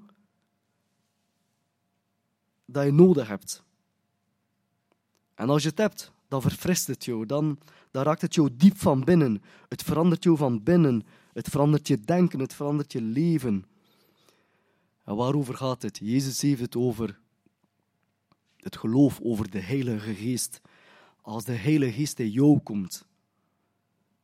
[2.64, 3.62] dat je nodig hebt.
[5.34, 7.26] En als je het hebt, dan verfrist het jou.
[7.26, 7.58] Dan,
[7.98, 9.42] dan raakt het jou diep van binnen.
[9.68, 11.06] Het verandert jou van binnen.
[11.32, 13.64] Het verandert je denken, het verandert je leven.
[15.04, 15.98] En waarover gaat het?
[16.02, 17.18] Jezus heeft het over
[18.56, 20.60] het geloof, over de Heilige Geest.
[21.22, 23.06] Als de Heilige Geest in jou komt,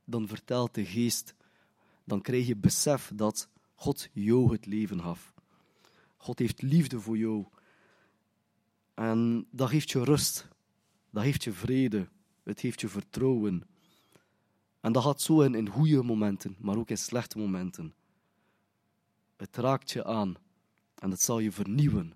[0.05, 1.35] dan vertelt de Geest,
[2.05, 5.33] dan krijg je besef dat God jou het leven gaf.
[6.17, 7.45] God heeft liefde voor jou.
[8.95, 10.49] En dat geeft je rust,
[11.11, 12.09] dat geeft je vrede,
[12.45, 13.63] het geeft je vertrouwen.
[14.81, 17.95] En dat gaat zo in, in goede momenten, maar ook in slechte momenten.
[19.37, 20.37] Het raakt je aan
[20.95, 22.13] en het zal je vernieuwen.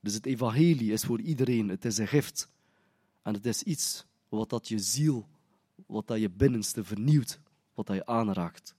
[0.00, 2.48] Dus het evangelie is voor iedereen, het is een gift.
[3.22, 5.28] En het is iets wat dat je ziel
[5.86, 7.40] wat dat je binnenste vernieuwt,
[7.74, 8.74] wat dat je aanraakt.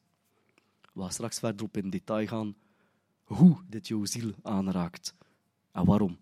[0.94, 2.56] We gaan straks verder op in detail gaan
[3.24, 5.16] hoe dit jouw ziel aanraakt
[5.72, 6.18] en waarom.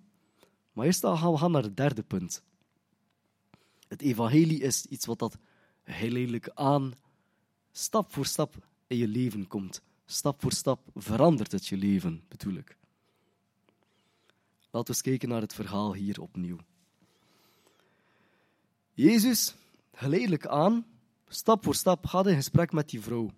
[0.73, 2.43] Maar eerst gaan we gaan naar het derde punt.
[3.87, 5.37] Het evangelie is iets wat dat
[5.83, 6.93] heel aan
[7.71, 8.55] stap voor stap
[8.87, 9.81] in je leven komt.
[10.05, 12.77] Stap voor stap verandert het je leven, bedoel ik.
[14.71, 16.57] Laten we eens kijken naar het verhaal hier opnieuw.
[18.93, 19.55] Jezus
[19.93, 20.85] geleidelijk aan,
[21.27, 23.31] stap voor stap, gaat in gesprek met die vrouw.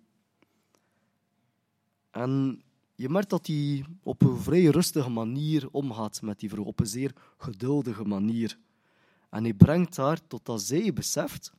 [2.10, 2.62] En
[2.94, 6.86] je merkt dat hij op een vrij rustige manier omgaat met die vrouw, op een
[6.86, 8.58] zeer geduldige manier.
[9.30, 11.52] En hij brengt haar totdat zij beseft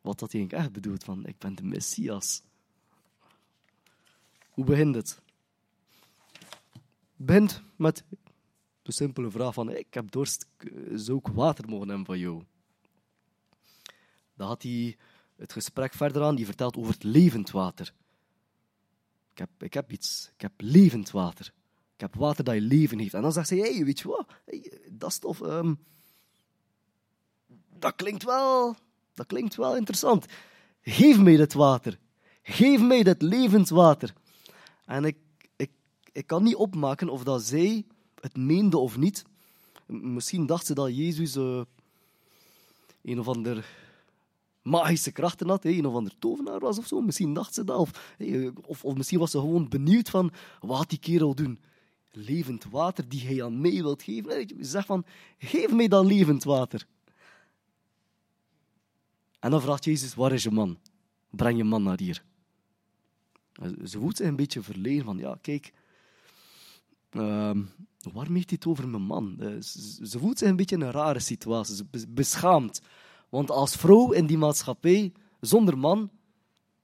[0.00, 2.42] wat dat eigenlijk echt bedoelt, van ik ben de Messias.
[4.50, 5.20] Hoe begint het?
[7.16, 8.04] Het begint met
[8.82, 10.46] de simpele vraag van ik heb dorst,
[10.94, 12.42] zou ik water mogen hebben van jou?
[14.34, 14.96] Dan had hij
[15.36, 17.94] het gesprek verder aan, die vertelt over het levend water.
[19.32, 21.52] Ik heb, ik heb iets, ik heb levend water.
[21.94, 23.14] Ik heb water dat je leven heeft.
[23.14, 24.26] En dan zegt ze, hey, weet je wat,
[24.90, 25.40] dat is tof.
[27.78, 28.76] Dat, klinkt wel,
[29.14, 30.26] dat klinkt wel interessant.
[30.82, 31.98] Geef mij dat water.
[32.42, 34.14] Geef mij dat levend water.
[34.84, 35.16] En ik,
[35.56, 35.70] ik,
[36.12, 37.84] ik kan niet opmaken of dat zij
[38.20, 39.24] het meende of niet.
[39.86, 41.60] Misschien dacht ze dat Jezus uh,
[43.02, 43.66] een of ander
[44.62, 47.00] magische krachten had, een of ander tovenaar was of zo.
[47.00, 47.78] Misschien dacht ze dat.
[48.66, 51.58] Of, of, misschien was ze gewoon benieuwd van, wat die kerel doen?
[52.10, 54.48] Levend water die hij aan mij wilt geven.
[54.48, 55.04] Ze zegt van,
[55.38, 56.86] geef mij dan levend water.
[59.44, 60.78] En dan vraagt Jezus, waar is je man?
[61.30, 62.24] Breng je man naar hier.
[63.84, 65.72] Ze voelt zich een beetje verlegen van, ja, kijk,
[67.10, 67.50] uh,
[68.12, 69.36] waarom heeft het over mijn man?
[69.40, 69.60] Eh,
[70.02, 72.80] ze voelt zich een beetje in een rare situatie, ze beschaamd.
[73.28, 76.10] Want als vrouw in die maatschappij, zonder man,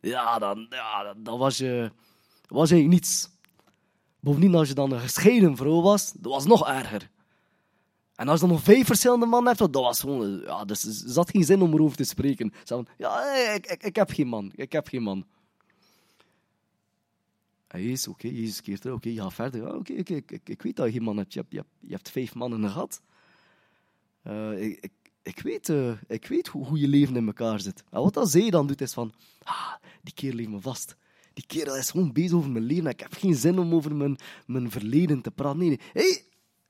[0.00, 1.92] ja, dan, ja, dan was, je,
[2.48, 3.30] was je niets.
[4.20, 7.10] Bovendien, als je dan een gescheiden vrouw was, dat was nog erger.
[8.20, 10.40] En als je dan nog vijf verschillende mannen hebt, dat was gewoon...
[10.40, 12.52] Ja, dus er zat geen zin om erover te spreken.
[12.64, 14.52] Ze ja, ik, ik, ik, heb geen man.
[14.54, 15.26] Ik heb geen man.
[17.66, 19.60] En Jezus, oké, okay, Jezus keert oké, okay, ga verder.
[19.60, 21.32] Ja, oké, okay, ik, ik, weet dat je geen man hebt.
[21.32, 23.00] Je hebt, je hebt, je hebt vijf mannen gehad.
[24.26, 24.88] Uh, ik,
[25.22, 27.84] ik weet, uh, ik weet hoe, hoe, je leven in elkaar zit.
[27.90, 29.12] En wat dat zij dan doet, is van,
[29.42, 30.96] ah, die kerel leeft me vast.
[31.32, 32.86] Die kerel is gewoon bezig over mijn leven.
[32.86, 35.58] Ik heb geen zin om over mijn, mijn verleden te praten.
[35.58, 35.80] Nee, nee.
[35.92, 36.24] hey,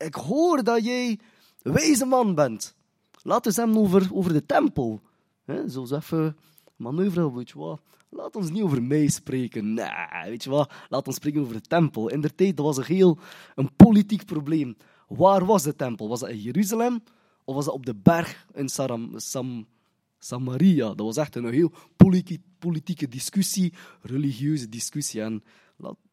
[0.07, 1.19] ik hoor dat jij
[1.63, 2.75] wijze man bent.
[3.23, 5.01] Laten we hem over, over de tempel.
[5.45, 6.37] Hè, zo eens even
[6.77, 7.81] manoeuvre, weet je wat.
[8.09, 9.75] Laat ons niet over mij spreken.
[9.75, 9.89] Nee,
[10.25, 10.73] weet je wat.
[10.89, 12.09] Laat ons spreken over de tempel.
[12.09, 13.19] In der tijd dat was een heel
[13.55, 14.77] een politiek probleem.
[15.09, 16.09] Waar was de tempel?
[16.09, 17.03] Was dat in Jeruzalem?
[17.45, 19.67] Of was dat op de berg in Sam,
[20.19, 20.87] Samaria?
[20.87, 25.23] Dat was echt een heel politieke, politieke discussie, religieuze discussie.
[25.23, 25.43] En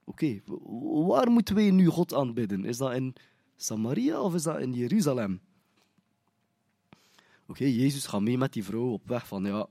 [0.03, 0.41] oké,
[1.07, 2.65] waar moeten wij nu God aanbidden?
[2.65, 3.15] Is dat in
[3.57, 5.41] Samaria of is dat in Jeruzalem?
[7.47, 9.67] Oké, Jezus gaat mee met die vrouw op weg van, ja,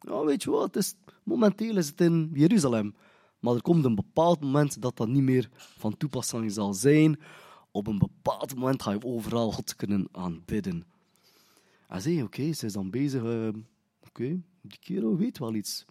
[0.00, 2.94] ja weet je wat, is, momenteel is het in Jeruzalem.
[3.38, 7.20] Maar er komt een bepaald moment dat dat niet meer van toepassing zal zijn.
[7.70, 10.84] Op een bepaald moment ga je overal God kunnen aanbidden.
[11.86, 13.22] Hij zei, oké, ze is dan bezig.
[13.22, 13.48] Uh,
[14.08, 15.84] oké, die kerel weet wel iets.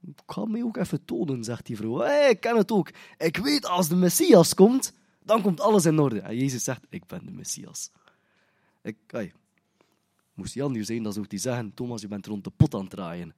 [0.00, 1.98] Ik ga mij ook even tonen, zegt die vrouw.
[1.98, 2.90] Hey, ik ken het ook.
[3.18, 4.92] Ik weet, als de Messias komt,
[5.30, 6.20] dan komt alles in orde.
[6.20, 7.90] En Jezus zegt, ik ben de Messias.
[8.82, 8.96] Ik,
[10.34, 12.80] moest Jan hier zijn, dan zou hij zeggen, Thomas, je bent rond de pot aan
[12.80, 13.34] het draaien.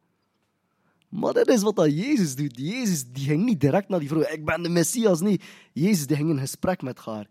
[1.08, 2.58] Maar dat is wat dat Jezus doet.
[2.58, 5.20] Jezus die ging niet direct naar die vrouw, ik ben de Messias.
[5.20, 5.40] Nee,
[5.72, 7.28] Jezus die ging in gesprek met haar.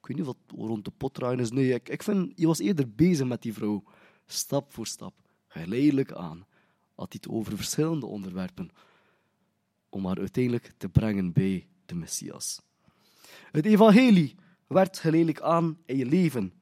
[0.00, 1.50] Ik weet niet wat rond de pot draaien is.
[1.50, 3.82] Nee, ik, ik vind, je was eerder bezig met die vrouw.
[4.26, 5.14] Stap voor stap,
[5.48, 6.46] geleidelijk aan.
[6.94, 8.70] Had hij het over verschillende onderwerpen.
[9.88, 12.60] Om haar uiteindelijk te brengen bij de Messias.
[13.50, 14.34] Het evangelie
[14.66, 16.52] werd geleidelijk aan in je leven.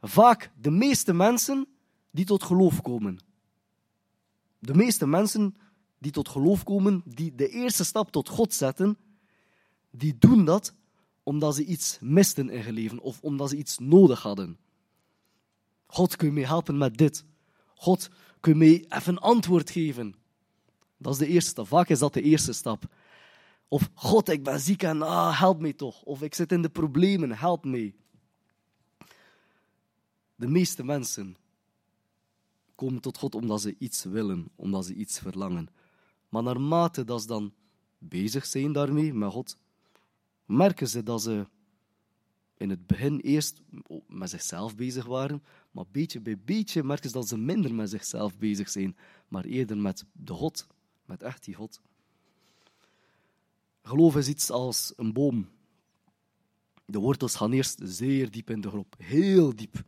[0.00, 1.66] Vaak de meeste mensen
[2.10, 3.18] die tot geloof komen.
[4.58, 5.54] De meeste mensen
[5.98, 8.98] die tot geloof komen, die de eerste stap tot God zetten,
[9.90, 10.74] die doen dat
[11.22, 14.58] omdat ze iets misten in hun leven of omdat ze iets nodig hadden.
[15.86, 17.24] God, kun je mij helpen met dit?
[17.74, 18.08] God,
[18.40, 20.14] kun je mij even een antwoord geven?
[20.96, 21.66] Dat is de eerste stap.
[21.66, 22.84] Vaak is dat de eerste stap.
[23.72, 26.02] Of God, ik ben ziek en ah, help mij toch.
[26.02, 27.94] Of ik zit in de problemen, help mij.
[30.34, 31.36] De meeste mensen
[32.74, 35.68] komen tot God omdat ze iets willen, omdat ze iets verlangen.
[36.28, 37.54] Maar naarmate dat ze dan
[37.98, 39.58] bezig zijn daarmee met God,
[40.44, 41.46] merken ze dat ze
[42.56, 43.62] in het begin eerst
[44.06, 48.38] met zichzelf bezig waren, maar beetje bij beetje merken ze dat ze minder met zichzelf
[48.38, 48.96] bezig zijn,
[49.28, 50.66] maar eerder met de God,
[51.04, 51.80] met echt die God.
[53.90, 55.48] Geloof is iets als een boom.
[56.84, 59.84] De wortels gaan eerst zeer diep in de grond, heel diep.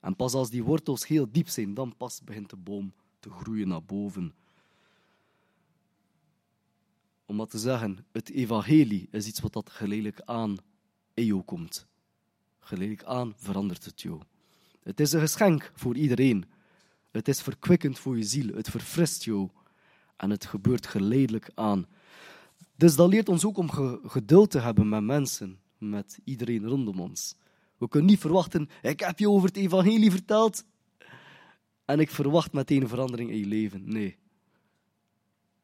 [0.00, 3.68] En pas als die wortels heel diep zijn, dan pas begint de boom te groeien
[3.68, 4.34] naar boven.
[7.26, 10.56] Om wat te zeggen, het evangelie is iets wat dat geleidelijk aan
[11.14, 11.86] in jou komt.
[12.58, 14.20] Geleidelijk aan verandert het jou.
[14.82, 16.44] Het is een geschenk voor iedereen.
[17.10, 18.54] Het is verkwikkend voor je ziel.
[18.54, 19.48] Het verfrist jou.
[20.16, 21.86] En het gebeurt geleidelijk aan.
[22.82, 23.70] Dus dat leert ons ook om
[24.04, 27.36] geduld te hebben met mensen, met iedereen rondom ons.
[27.76, 30.64] We kunnen niet verwachten, ik heb je over het evangelie verteld
[31.84, 33.88] en ik verwacht meteen een verandering in je leven.
[33.88, 34.18] Nee.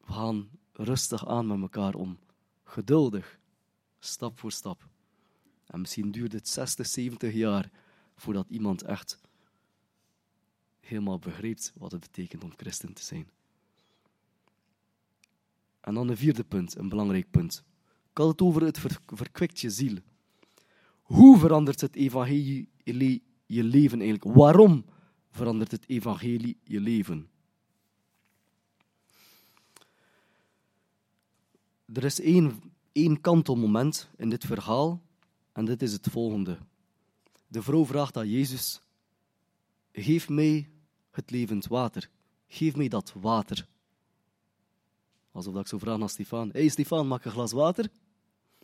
[0.05, 2.17] We gaan rustig aan met elkaar om.
[2.63, 3.39] Geduldig,
[3.99, 4.87] stap voor stap.
[5.65, 7.71] En misschien duurt het 60, 70 jaar
[8.15, 9.19] voordat iemand echt
[10.79, 13.29] helemaal begrijpt wat het betekent om christen te zijn.
[15.81, 17.63] En dan een vierde punt, een belangrijk punt.
[18.11, 19.97] Ik had het over het verkwikt je ziel.
[21.01, 22.69] Hoe verandert het evangelie
[23.45, 24.35] je leven eigenlijk?
[24.35, 24.85] Waarom
[25.31, 27.29] verandert het evangelie je leven?
[31.93, 32.61] Er is één,
[32.91, 35.01] één kantelmoment in dit verhaal
[35.53, 36.57] en dit is het volgende.
[37.47, 38.81] De vrouw vraagt aan Jezus,
[39.91, 40.69] geef mij
[41.11, 42.09] het levend water.
[42.47, 43.67] Geef mij dat water.
[45.31, 47.89] Alsof ik zo vraag aan Stefan, hé hey, Stefan, maak een glas water.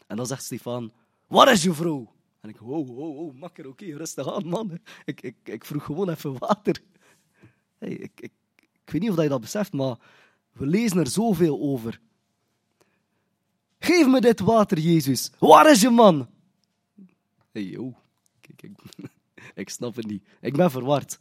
[0.08, 0.92] En dan zegt Stefan,
[1.28, 2.14] waar is je vrouw?
[2.42, 4.80] En ik, wow, wow, wow, makker, oké, rustig aan, man.
[5.06, 6.82] Ik, ik, ik vroeg gewoon even water.
[7.78, 9.98] Hey, ik, ik, ik weet niet of je dat beseft, maar
[10.52, 12.00] we lezen er zoveel over.
[13.80, 15.32] Geef me dit water, Jezus.
[15.40, 16.30] Waar is je man?
[17.52, 17.94] Hey, yo.
[18.42, 18.72] Ik,
[19.62, 20.28] ik snap het niet.
[20.42, 21.18] Ik ben verward.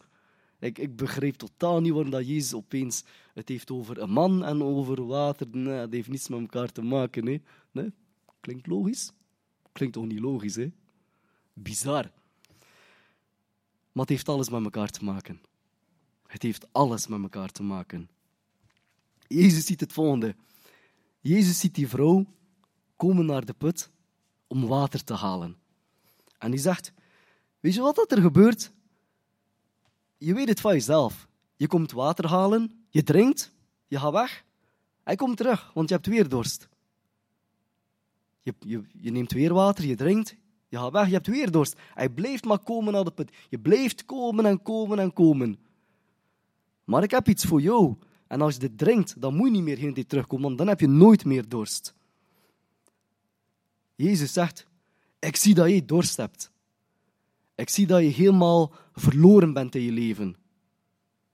[0.65, 3.05] Ik, ik begreep totaal niet waarom dat Jezus opeens
[3.35, 5.47] het heeft over een man en over water.
[5.51, 7.27] Nee, dat heeft niets met elkaar te maken.
[7.27, 7.41] Hè?
[7.71, 7.93] Nee?
[8.41, 9.13] Klinkt logisch?
[9.73, 10.73] Klinkt toch niet logisch, hè?
[11.53, 12.11] Bizar.
[13.93, 15.41] Maar het heeft alles met elkaar te maken.
[16.27, 18.09] Het heeft alles met elkaar te maken.
[19.27, 20.37] Jezus ziet het volgende.
[21.21, 22.27] Jezus ziet die vrouw
[22.97, 23.91] komen naar de put
[24.47, 25.57] om water te halen.
[26.39, 26.93] En die zegt,
[27.61, 28.73] weet je wat er gebeurt?
[30.25, 31.29] Je weet het van jezelf.
[31.57, 33.53] Je komt water halen, je drinkt,
[33.87, 34.45] je gaat weg.
[35.03, 36.69] Hij komt terug, want je hebt weer dorst.
[38.43, 40.37] Je, je, je neemt weer water, je drinkt,
[40.69, 41.79] je gaat weg, je hebt weer dorst.
[41.95, 43.33] Hij blijft maar komen naar de put.
[43.49, 45.59] Je blijft komen en komen en komen.
[46.85, 47.95] Maar ik heb iets voor jou.
[48.27, 50.81] En als je dit drinkt, dan moet je niet meer tijd terugkomen, want dan heb
[50.81, 51.95] je nooit meer dorst.
[53.95, 54.67] Jezus zegt,
[55.19, 56.53] ik zie dat je dorst hebt.
[57.55, 60.37] Ik zie dat je helemaal verloren bent in je leven.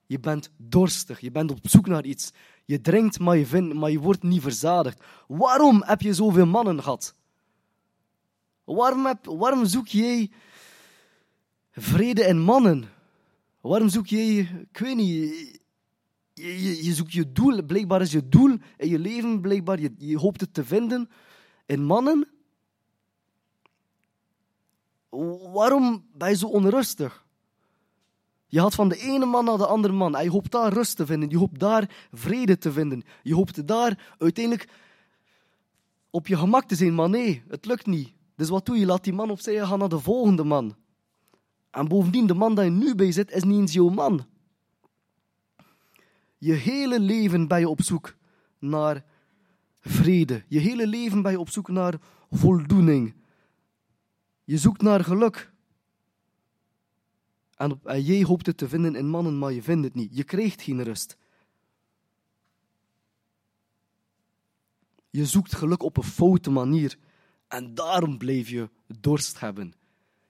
[0.06, 2.32] Je bent dorstig, je bent op zoek naar iets.
[2.64, 5.04] Je drinkt, maar je, vindt, maar je wordt niet verzadigd.
[5.26, 7.14] Waarom heb je zoveel mannen gehad?
[8.64, 10.30] Waarom, waarom zoek jij
[11.70, 12.84] vrede in mannen?
[13.60, 14.36] Waarom zoek jij,
[14.72, 15.08] ik weet niet,
[16.34, 17.62] je, je, je, zoekt je doel.
[17.62, 21.10] Blijkbaar is je doel in je leven, blijkbaar, je, je hoopt het te vinden
[21.66, 22.28] in mannen.
[25.52, 27.24] Waarom ben je zo onrustig?
[28.46, 30.22] Je gaat van de ene man naar de andere man.
[30.22, 31.30] Je hoopt daar rust te vinden.
[31.30, 33.02] Je hoopt daar vrede te vinden.
[33.22, 34.68] Je hoopt daar uiteindelijk
[36.10, 36.94] op je gemak te zijn.
[36.94, 38.12] Maar nee, het lukt niet.
[38.36, 38.86] Dus wat doe je?
[38.86, 40.76] Laat die man opzij gaan naar de volgende man.
[41.70, 44.26] En bovendien, de man die je nu bij zit, is niet eens jouw man.
[46.38, 48.16] Je hele leven ben je op zoek
[48.58, 49.04] naar
[49.80, 50.44] vrede.
[50.48, 51.94] Je hele leven ben je op zoek naar
[52.30, 53.14] voldoening.
[54.50, 55.52] Je zoekt naar geluk.
[57.54, 60.16] En, en jij hoopt het te vinden in mannen, maar je vindt het niet.
[60.16, 61.16] Je krijgt geen rust.
[65.10, 66.98] Je zoekt geluk op een foute manier.
[67.48, 68.70] En daarom blijf je
[69.00, 69.72] dorst hebben.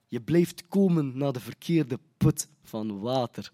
[0.08, 3.52] Je blijft komen naar de verkeerde put van water.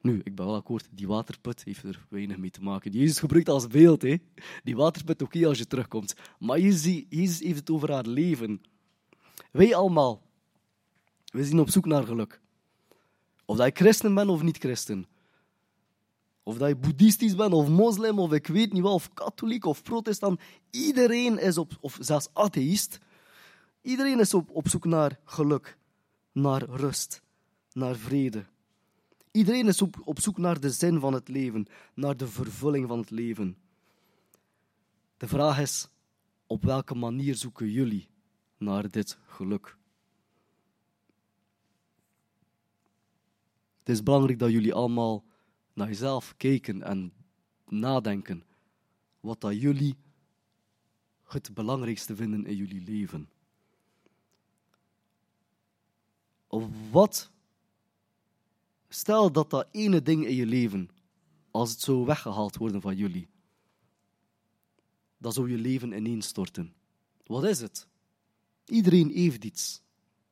[0.00, 2.92] Nu, ik ben wel akkoord, die waterput heeft er weinig mee te maken.
[2.92, 4.16] Jezus gebruikt als beeld, hè.
[4.62, 6.14] Die waterput, oké, als je terugkomt.
[6.38, 8.60] Maar Jezus, Jezus heeft het over haar leven.
[9.58, 10.22] Wij allemaal,
[11.24, 12.40] we zijn op zoek naar geluk.
[13.44, 15.06] Of dat je christen bent of niet christen.
[16.42, 19.82] Of dat je boeddhistisch bent of moslim of ik weet niet wel, of katholiek of
[19.82, 20.40] protestant.
[20.70, 22.98] Iedereen is op, of zelfs atheïst.
[23.82, 25.78] Iedereen is op, op zoek naar geluk,
[26.32, 27.22] naar rust,
[27.72, 28.44] naar vrede.
[29.30, 32.98] Iedereen is op, op zoek naar de zin van het leven, naar de vervulling van
[32.98, 33.56] het leven.
[35.16, 35.88] De vraag is,
[36.46, 38.08] op welke manier zoeken jullie
[38.58, 39.76] naar dit geluk?
[43.78, 45.24] Het is belangrijk dat jullie allemaal
[45.72, 47.12] naar jezelf kijken en
[47.66, 48.44] nadenken
[49.20, 49.96] wat dat jullie
[51.24, 53.30] het belangrijkste vinden in jullie leven.
[56.46, 57.30] Of wat,
[58.88, 60.90] stel dat dat ene ding in je leven,
[61.50, 63.28] als het zou weggehaald worden van jullie,
[65.18, 66.74] dan zou je leven ineenstorten.
[67.26, 67.88] Wat is het?
[68.68, 69.82] Iedereen heeft iets.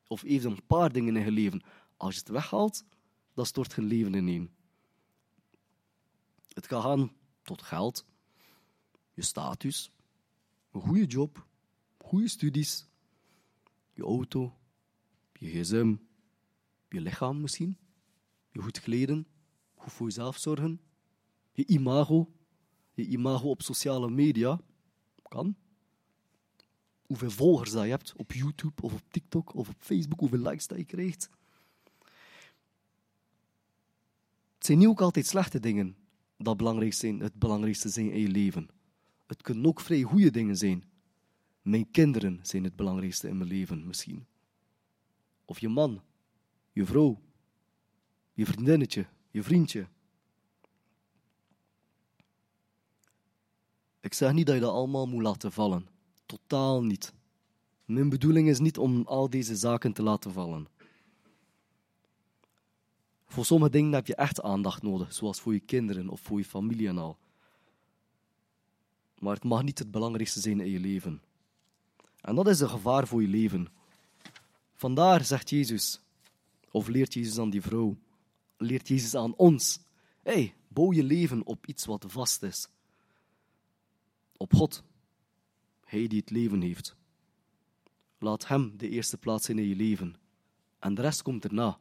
[0.07, 1.63] Of heeft een paar dingen in je leven.
[1.97, 2.85] Als je het weghaalt,
[3.35, 4.51] dan stort je leven ineen.
[6.49, 7.13] Het kan gaan
[7.43, 8.07] tot geld,
[9.15, 9.91] je status,
[10.71, 11.47] een goede job,
[11.99, 12.87] goede studies,
[13.93, 14.57] je auto,
[15.33, 15.97] je gsm,
[16.89, 17.79] je lichaam misschien,
[18.53, 19.27] je goed kleden,
[19.75, 20.81] goed voor jezelf zorgen,
[21.53, 22.33] je imago,
[22.95, 24.61] je imago op sociale media,
[25.23, 25.57] kan.
[27.07, 30.67] Hoeveel volgers dat je hebt op YouTube of op TikTok of op Facebook, hoeveel likes
[30.67, 31.31] dat je krijgt.
[34.55, 35.97] Het zijn niet ook altijd slechte dingen
[36.37, 38.69] dat belangrijk zijn, het belangrijkste zijn in je leven.
[39.27, 40.85] Het kunnen ook vrij goede dingen zijn.
[41.63, 44.27] Mijn kinderen zijn het belangrijkste in mijn leven misschien.
[45.45, 46.03] Of je man,
[46.73, 47.21] je vrouw,
[48.33, 49.89] je vriendinnetje, je vriendje.
[54.01, 55.96] Ik zeg niet dat je dat allemaal moet laten vallen.
[56.27, 57.13] Totaal niet.
[57.85, 60.69] Mijn bedoeling is niet om al deze zaken te laten vallen.
[63.27, 66.45] Voor sommige dingen heb je echt aandacht nodig, zoals voor je kinderen of voor je
[66.45, 67.19] familie en al.
[69.19, 71.23] Maar het mag niet het belangrijkste zijn in je leven.
[72.21, 73.69] En dat is een gevaar voor je leven.
[74.75, 76.01] Vandaar zegt Jezus,
[76.71, 77.97] of leert Jezus aan die vrouw,
[78.57, 79.81] leert Jezus aan ons:
[80.23, 82.69] hey, bouw je leven op iets wat vast is.
[84.37, 84.83] Op God,
[85.87, 86.97] Hij die het leven heeft.
[88.19, 90.15] Laat Hem de eerste plaats in je leven.
[90.79, 91.79] En de rest komt erna.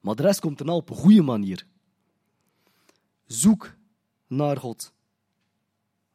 [0.00, 1.66] Maar de rest komt erna op een goede manier.
[3.24, 3.76] Zoek
[4.26, 4.94] naar God.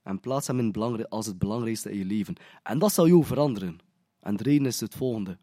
[0.04, 2.36] En plaats Hem in als het belangrijkste in je leven.
[2.64, 3.78] En dat zal jou veranderen.
[4.20, 5.38] En de reden is het volgende.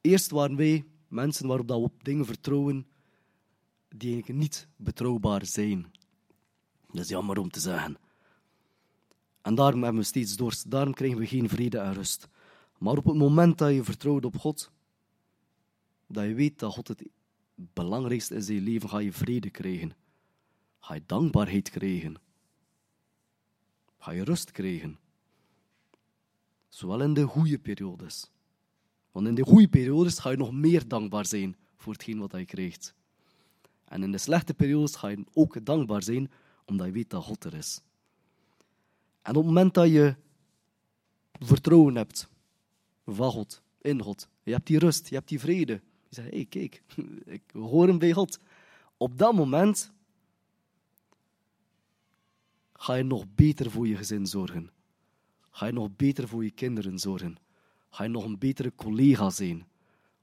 [0.00, 2.86] Eerst waren wij mensen waarop we op dingen vertrouwen
[3.88, 5.92] die eigenlijk niet betrouwbaar zijn.
[6.90, 7.96] Dat is jammer om te zeggen.
[9.42, 10.70] En daarom hebben we steeds dorst.
[10.70, 12.28] Daarom krijgen we geen vrede en rust.
[12.78, 14.70] Maar op het moment dat je vertrouwt op God,
[16.06, 17.08] dat je weet dat God het
[17.54, 19.92] belangrijkste is in je leven, ga je vrede krijgen.
[20.78, 22.20] Ga je dankbaarheid krijgen.
[23.98, 24.98] Ga je rust krijgen.
[26.68, 28.30] Zowel in de goede periodes.
[29.12, 32.44] Want in de goede periodes ga je nog meer dankbaar zijn voor hetgeen wat je
[32.44, 32.94] krijgt.
[33.84, 36.30] En in de slechte periodes ga je ook dankbaar zijn,
[36.64, 37.80] omdat je weet dat God er is.
[39.28, 40.14] En op het moment dat je
[41.32, 42.28] vertrouwen hebt
[43.06, 45.72] van God, in God, je hebt die rust, je hebt die vrede.
[46.08, 46.82] Je zegt, hé, hey, kijk,
[47.36, 48.38] ik hoor hem bij God.
[48.96, 49.92] Op dat moment
[52.72, 54.70] ga je nog beter voor je gezin zorgen.
[55.50, 57.36] Ga je nog beter voor je kinderen zorgen.
[57.90, 59.66] Ga je nog een betere collega zijn.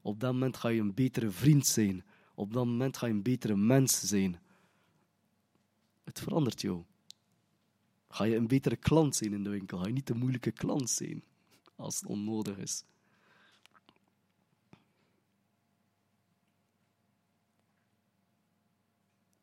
[0.00, 2.04] Op dat moment ga je een betere vriend zijn.
[2.34, 4.40] Op dat moment ga je een betere mens zijn.
[6.04, 6.84] Het verandert jou.
[8.16, 9.78] Ga je een betere klant zijn in de winkel.
[9.78, 11.22] Ga je niet de moeilijke klant zijn
[11.74, 12.84] als het onnodig is.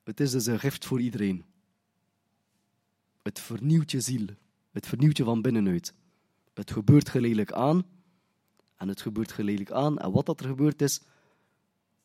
[0.04, 1.44] Het is dus een gift voor iedereen.
[3.22, 4.28] Het vernieuwt je ziel.
[4.72, 5.94] Het vernieuwt je van binnenuit.
[6.54, 7.84] Het gebeurt geleidelijk aan.
[8.76, 9.98] En het gebeurt geleidelijk aan.
[9.98, 11.02] En wat dat er gebeurd is,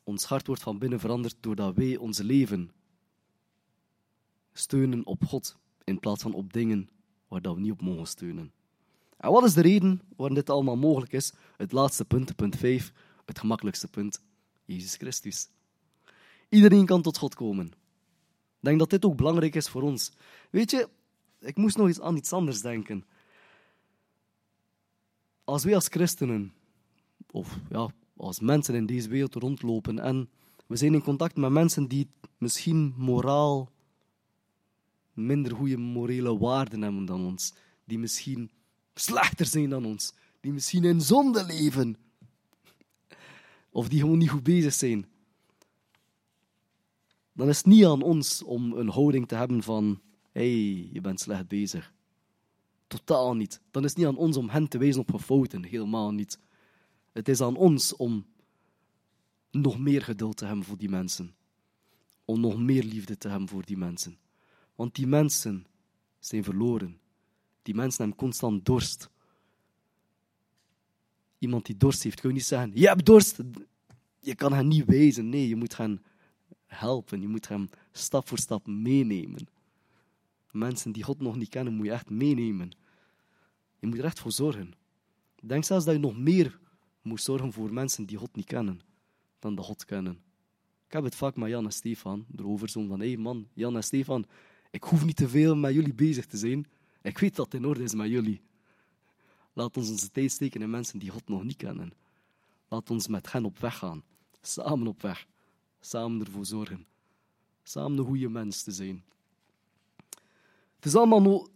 [0.05, 2.71] ons hart wordt van binnen veranderd doordat wij ons leven
[4.53, 5.59] steunen op God
[5.89, 6.89] in plaats van op dingen
[7.29, 8.53] waar dat we niet op mogen steunen.
[9.17, 11.33] En wat is de reden waarom dit allemaal mogelijk is?
[11.57, 12.93] Het laatste punt, punt 5,
[13.25, 14.23] het gemakkelijkste punt,
[14.65, 15.49] Jezus Christus.
[16.49, 17.67] Iedereen kan tot God komen.
[17.67, 20.13] Ik denk dat dit ook belangrijk is voor ons.
[20.51, 20.89] Weet je,
[21.41, 23.05] ik moest nog eens aan iets anders denken.
[25.45, 26.53] Als wij als christenen,
[27.31, 30.29] of ja, als mensen in deze wereld rondlopen en
[30.67, 33.71] we zijn in contact met mensen die misschien moraal
[35.19, 37.53] minder goede morele waarden hebben dan ons,
[37.85, 38.51] die misschien
[38.95, 41.97] slechter zijn dan ons, die misschien in zonde leven,
[43.71, 45.07] of die gewoon niet goed bezig zijn,
[47.33, 50.01] dan is het niet aan ons om een houding te hebben van
[50.33, 51.93] hey, je bent slecht bezig.
[52.87, 53.61] Totaal niet.
[53.71, 56.39] Dan is het niet aan ons om hen te wijzen op hun fouten, helemaal niet.
[57.13, 58.27] Het is aan ons om
[59.51, 61.35] nog meer geduld te hebben voor die mensen.
[62.25, 64.19] Om nog meer liefde te hebben voor die mensen.
[64.79, 65.67] Want die mensen
[66.19, 67.01] zijn verloren.
[67.63, 69.11] Die mensen hebben constant dorst.
[71.39, 73.41] Iemand die dorst heeft, kun je niet zeggen: Je hebt dorst.
[74.21, 75.29] Je kan hen niet wijzen.
[75.29, 76.03] Nee, je moet hen
[76.67, 77.21] helpen.
[77.21, 79.47] Je moet hem stap voor stap meenemen.
[80.51, 82.71] Mensen die God nog niet kennen, moet je echt meenemen.
[83.79, 84.73] Je moet er echt voor zorgen.
[85.43, 86.59] Denk zelfs dat je nog meer
[87.03, 88.81] moet zorgen voor mensen die God niet kennen,
[89.39, 90.13] dan de God kennen.
[90.87, 93.77] Ik heb het vaak met Jan en Stefan erover, zo van, hé hey man, Jan
[93.77, 94.27] en Stefan,
[94.71, 96.67] ik hoef niet te veel met jullie bezig te zijn.
[97.03, 98.41] Ik weet dat het in orde is met jullie.
[99.53, 101.93] Laat ons onze tijd steken in mensen die God nog niet kennen.
[102.69, 104.03] Laat ons met hen op weg gaan.
[104.41, 105.27] Samen op weg.
[105.81, 106.87] Samen ervoor zorgen.
[107.63, 109.05] Samen een goede mens te zijn.
[110.77, 111.49] Het is allemaal,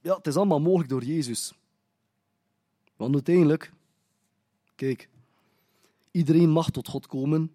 [0.00, 1.52] ja, het is allemaal mogelijk door Jezus.
[2.96, 3.72] Want uiteindelijk,
[4.74, 5.08] kijk,
[6.10, 7.54] iedereen mag tot God komen,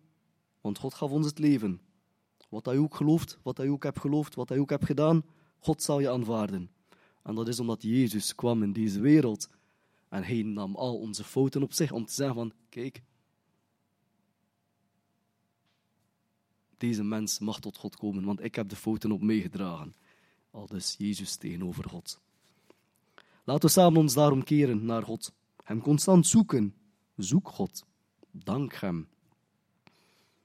[0.62, 1.82] want God gaf ons het leven.
[2.52, 5.24] Wat hij ook gelooft, wat hij ook hebt geloofd, wat hij ook hebt gedaan,
[5.60, 6.70] God zal je aanvaarden.
[7.24, 9.50] En dat is omdat Jezus kwam in deze wereld
[10.10, 13.02] en hij nam al onze fouten op zich om te zeggen van, kijk,
[16.78, 19.96] deze mens mag tot God komen, want ik heb de fouten op meegedragen.
[20.52, 22.20] Al dus Jezus tegenover God.
[23.44, 25.34] Laten we samen ons daarom keren naar God.
[25.64, 26.76] Hem constant zoeken.
[27.16, 27.86] Zoek God.
[28.32, 29.08] Dank Hem.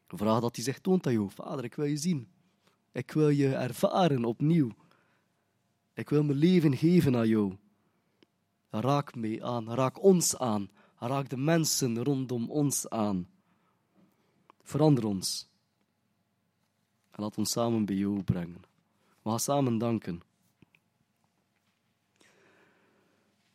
[0.07, 1.31] Vraag dat Hij zich toont aan jou.
[1.31, 2.29] Vader, ik wil je zien.
[2.93, 4.71] Ik wil je ervaren opnieuw.
[5.95, 7.57] Ik wil mijn leven geven aan jou.
[8.71, 9.75] Raak mij aan.
[9.75, 10.71] Raak ons aan.
[10.99, 13.29] Raak de mensen rondom ons aan.
[14.63, 15.49] Verander ons.
[17.11, 18.65] En laat ons samen bij jou brengen.
[19.23, 20.23] We gaan samen danken.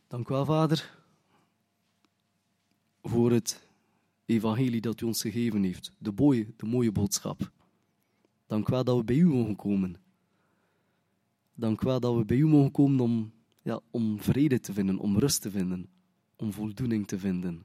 [0.07, 0.97] Dank u wel, Vader,
[3.01, 3.70] voor het
[4.31, 5.91] evangelie dat u ons gegeven heeft.
[5.97, 7.51] De mooie, de mooie boodschap.
[8.47, 9.95] Dank u wel dat we bij u mogen komen.
[11.53, 14.97] Dank u wel dat we bij u mogen komen om, ja, om vrede te vinden,
[14.97, 15.89] om rust te vinden,
[16.35, 17.63] om voldoening te vinden.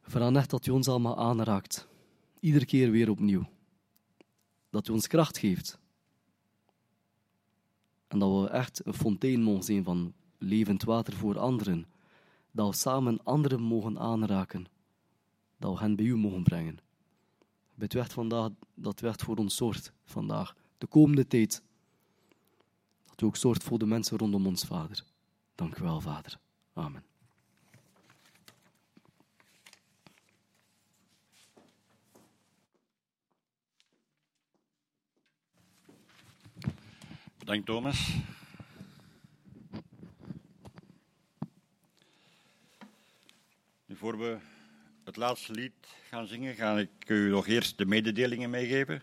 [0.00, 1.88] Vooral echt dat u ons allemaal aanraakt.
[2.40, 3.48] Iedere keer weer opnieuw.
[4.70, 5.78] Dat u ons kracht geeft.
[8.08, 11.86] En dat we echt een fontein mogen zijn van levend water voor anderen.
[12.56, 14.66] Dat we samen anderen mogen aanraken.
[15.58, 16.78] Dat we hen bij u mogen brengen.
[17.78, 20.54] U echt vandaag dat echt voor ons zorgt vandaag.
[20.78, 21.62] De komende tijd.
[23.04, 25.04] Dat u ook zorgt voor de mensen rondom ons, Vader.
[25.54, 26.38] Dank u wel, Vader.
[26.72, 27.04] Amen.
[37.38, 38.14] Bedankt, Thomas.
[43.96, 44.36] Voor we
[45.04, 45.72] het laatste lied
[46.08, 49.02] gaan zingen, ga ik u nog eerst de mededelingen meegeven.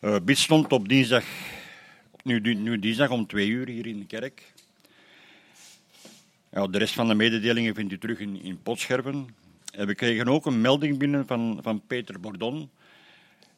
[0.00, 1.24] Uh, Bid stond op dinsdag,
[2.22, 4.52] nu, nu dinsdag om twee uur hier in de kerk.
[6.50, 9.28] Ja, de rest van de mededelingen vindt u terug in, in potscherven.
[9.72, 12.70] En we kregen ook een melding binnen van, van Peter Bordon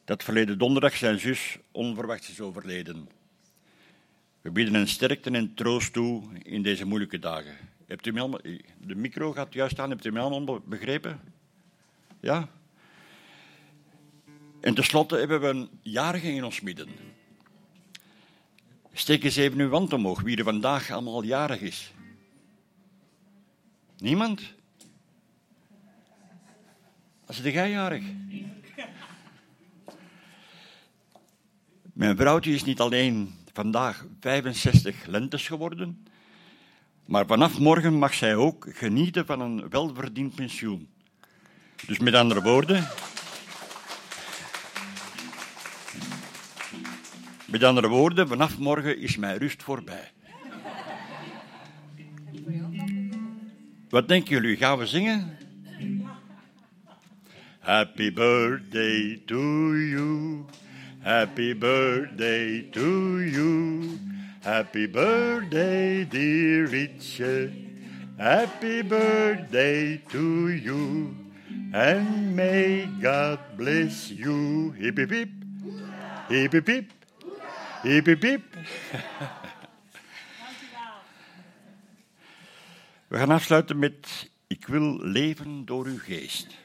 [0.03, 3.09] dat verleden donderdag zijn zus onverwachts is overleden.
[4.41, 7.74] We bieden een sterkte en troost toe in deze moeilijke dagen.
[7.85, 8.41] Hebt u allemaal,
[8.77, 11.19] de micro gaat juist aan, hebt u me allemaal begrepen?
[12.19, 12.49] Ja?
[14.61, 16.89] En tenslotte hebben we een jarige in ons midden.
[18.93, 21.93] Steek eens even uw wand omhoog, wie er vandaag allemaal jarig is.
[23.97, 24.53] Niemand?
[27.25, 28.03] Als de jij jarig?
[31.93, 36.05] Mijn vrouwtje is niet alleen vandaag 65 lentes geworden,
[37.05, 40.87] maar vanaf morgen mag zij ook genieten van een welverdiend pensioen.
[41.87, 42.87] Dus met andere woorden.
[47.45, 50.11] Met andere woorden, vanaf morgen is mijn rust voorbij.
[53.89, 54.57] Wat denken jullie?
[54.57, 55.37] Gaan we zingen?
[57.59, 60.45] Happy birthday to you.
[60.99, 64.14] Happy birthday to you.
[64.45, 67.51] Happy birthday, dear Richard.
[68.15, 71.15] Happy birthday to you.
[71.73, 74.69] And may God bless you.
[74.77, 75.29] Hip hip hip.
[76.29, 76.51] Hip
[78.05, 78.41] hip hip.
[83.07, 86.64] We gaan afsluiten met Ik wil leven door uw geest.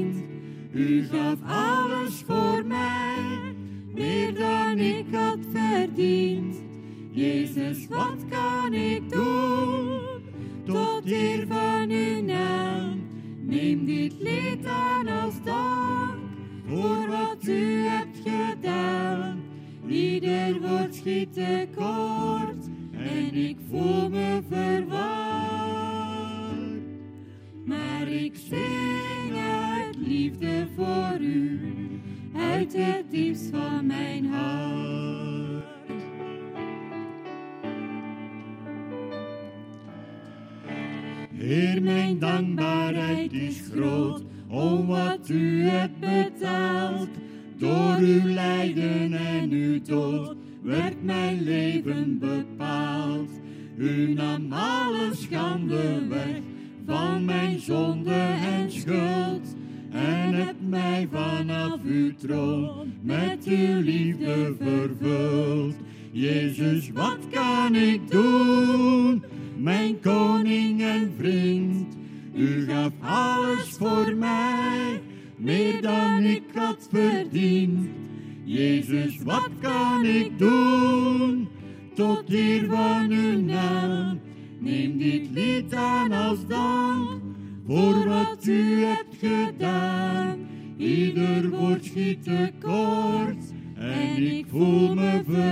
[0.73, 3.55] U gaf alles voor mij,
[3.93, 6.61] meer dan ik had verdiend.
[7.11, 9.99] Jezus, wat kan ik doen
[10.65, 13.01] tot eer van uw naam?
[13.41, 16.19] Neem dit lied aan als dank
[16.67, 19.41] voor wat u hebt gedaan.
[19.87, 24.91] Ieder woord schiet tekort en ik voel me verward.
[27.65, 29.00] Maar ik zweer
[30.31, 31.59] liefde voor u
[32.35, 35.63] uit het diepst van mijn hart.
[41.33, 47.09] Heer, mijn dankbaarheid is groot, om wat u hebt betaald.
[47.57, 53.29] Door uw lijden en uw dood werd mijn leven bepaald.
[53.77, 56.39] U nam alle schande weg
[56.85, 59.55] van mijn zonde en schuld
[59.91, 65.75] en hebt mij vanaf uw troon met uw liefde vervuld.
[66.11, 69.23] Jezus, wat kan ik doen,
[69.57, 71.97] mijn koning en vriend?
[72.35, 75.01] U gaf alles voor mij,
[75.37, 77.89] meer dan ik had verdiend.
[78.43, 81.47] Jezus, wat kan ik doen,
[81.93, 84.19] tot hier van uw naam?
[84.59, 87.30] Neem dit lied aan als dank
[95.23, 95.50] zing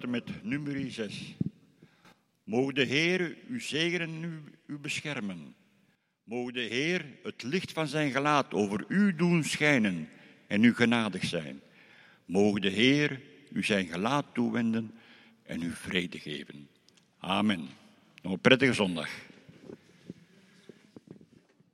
[0.00, 1.34] met nummer 6.
[2.44, 5.54] Mogen de Heer u zegenen en u, u beschermen.
[6.24, 10.08] Mogen de Heer het licht van zijn gelaat over u doen schijnen
[10.46, 11.60] en u genadig zijn.
[12.24, 13.20] Mogen de Heer
[13.52, 14.90] u zijn gelaat toewenden
[15.42, 16.68] en u vrede geven.
[17.18, 17.68] Amen.
[18.22, 19.10] Nog een prettige zondag.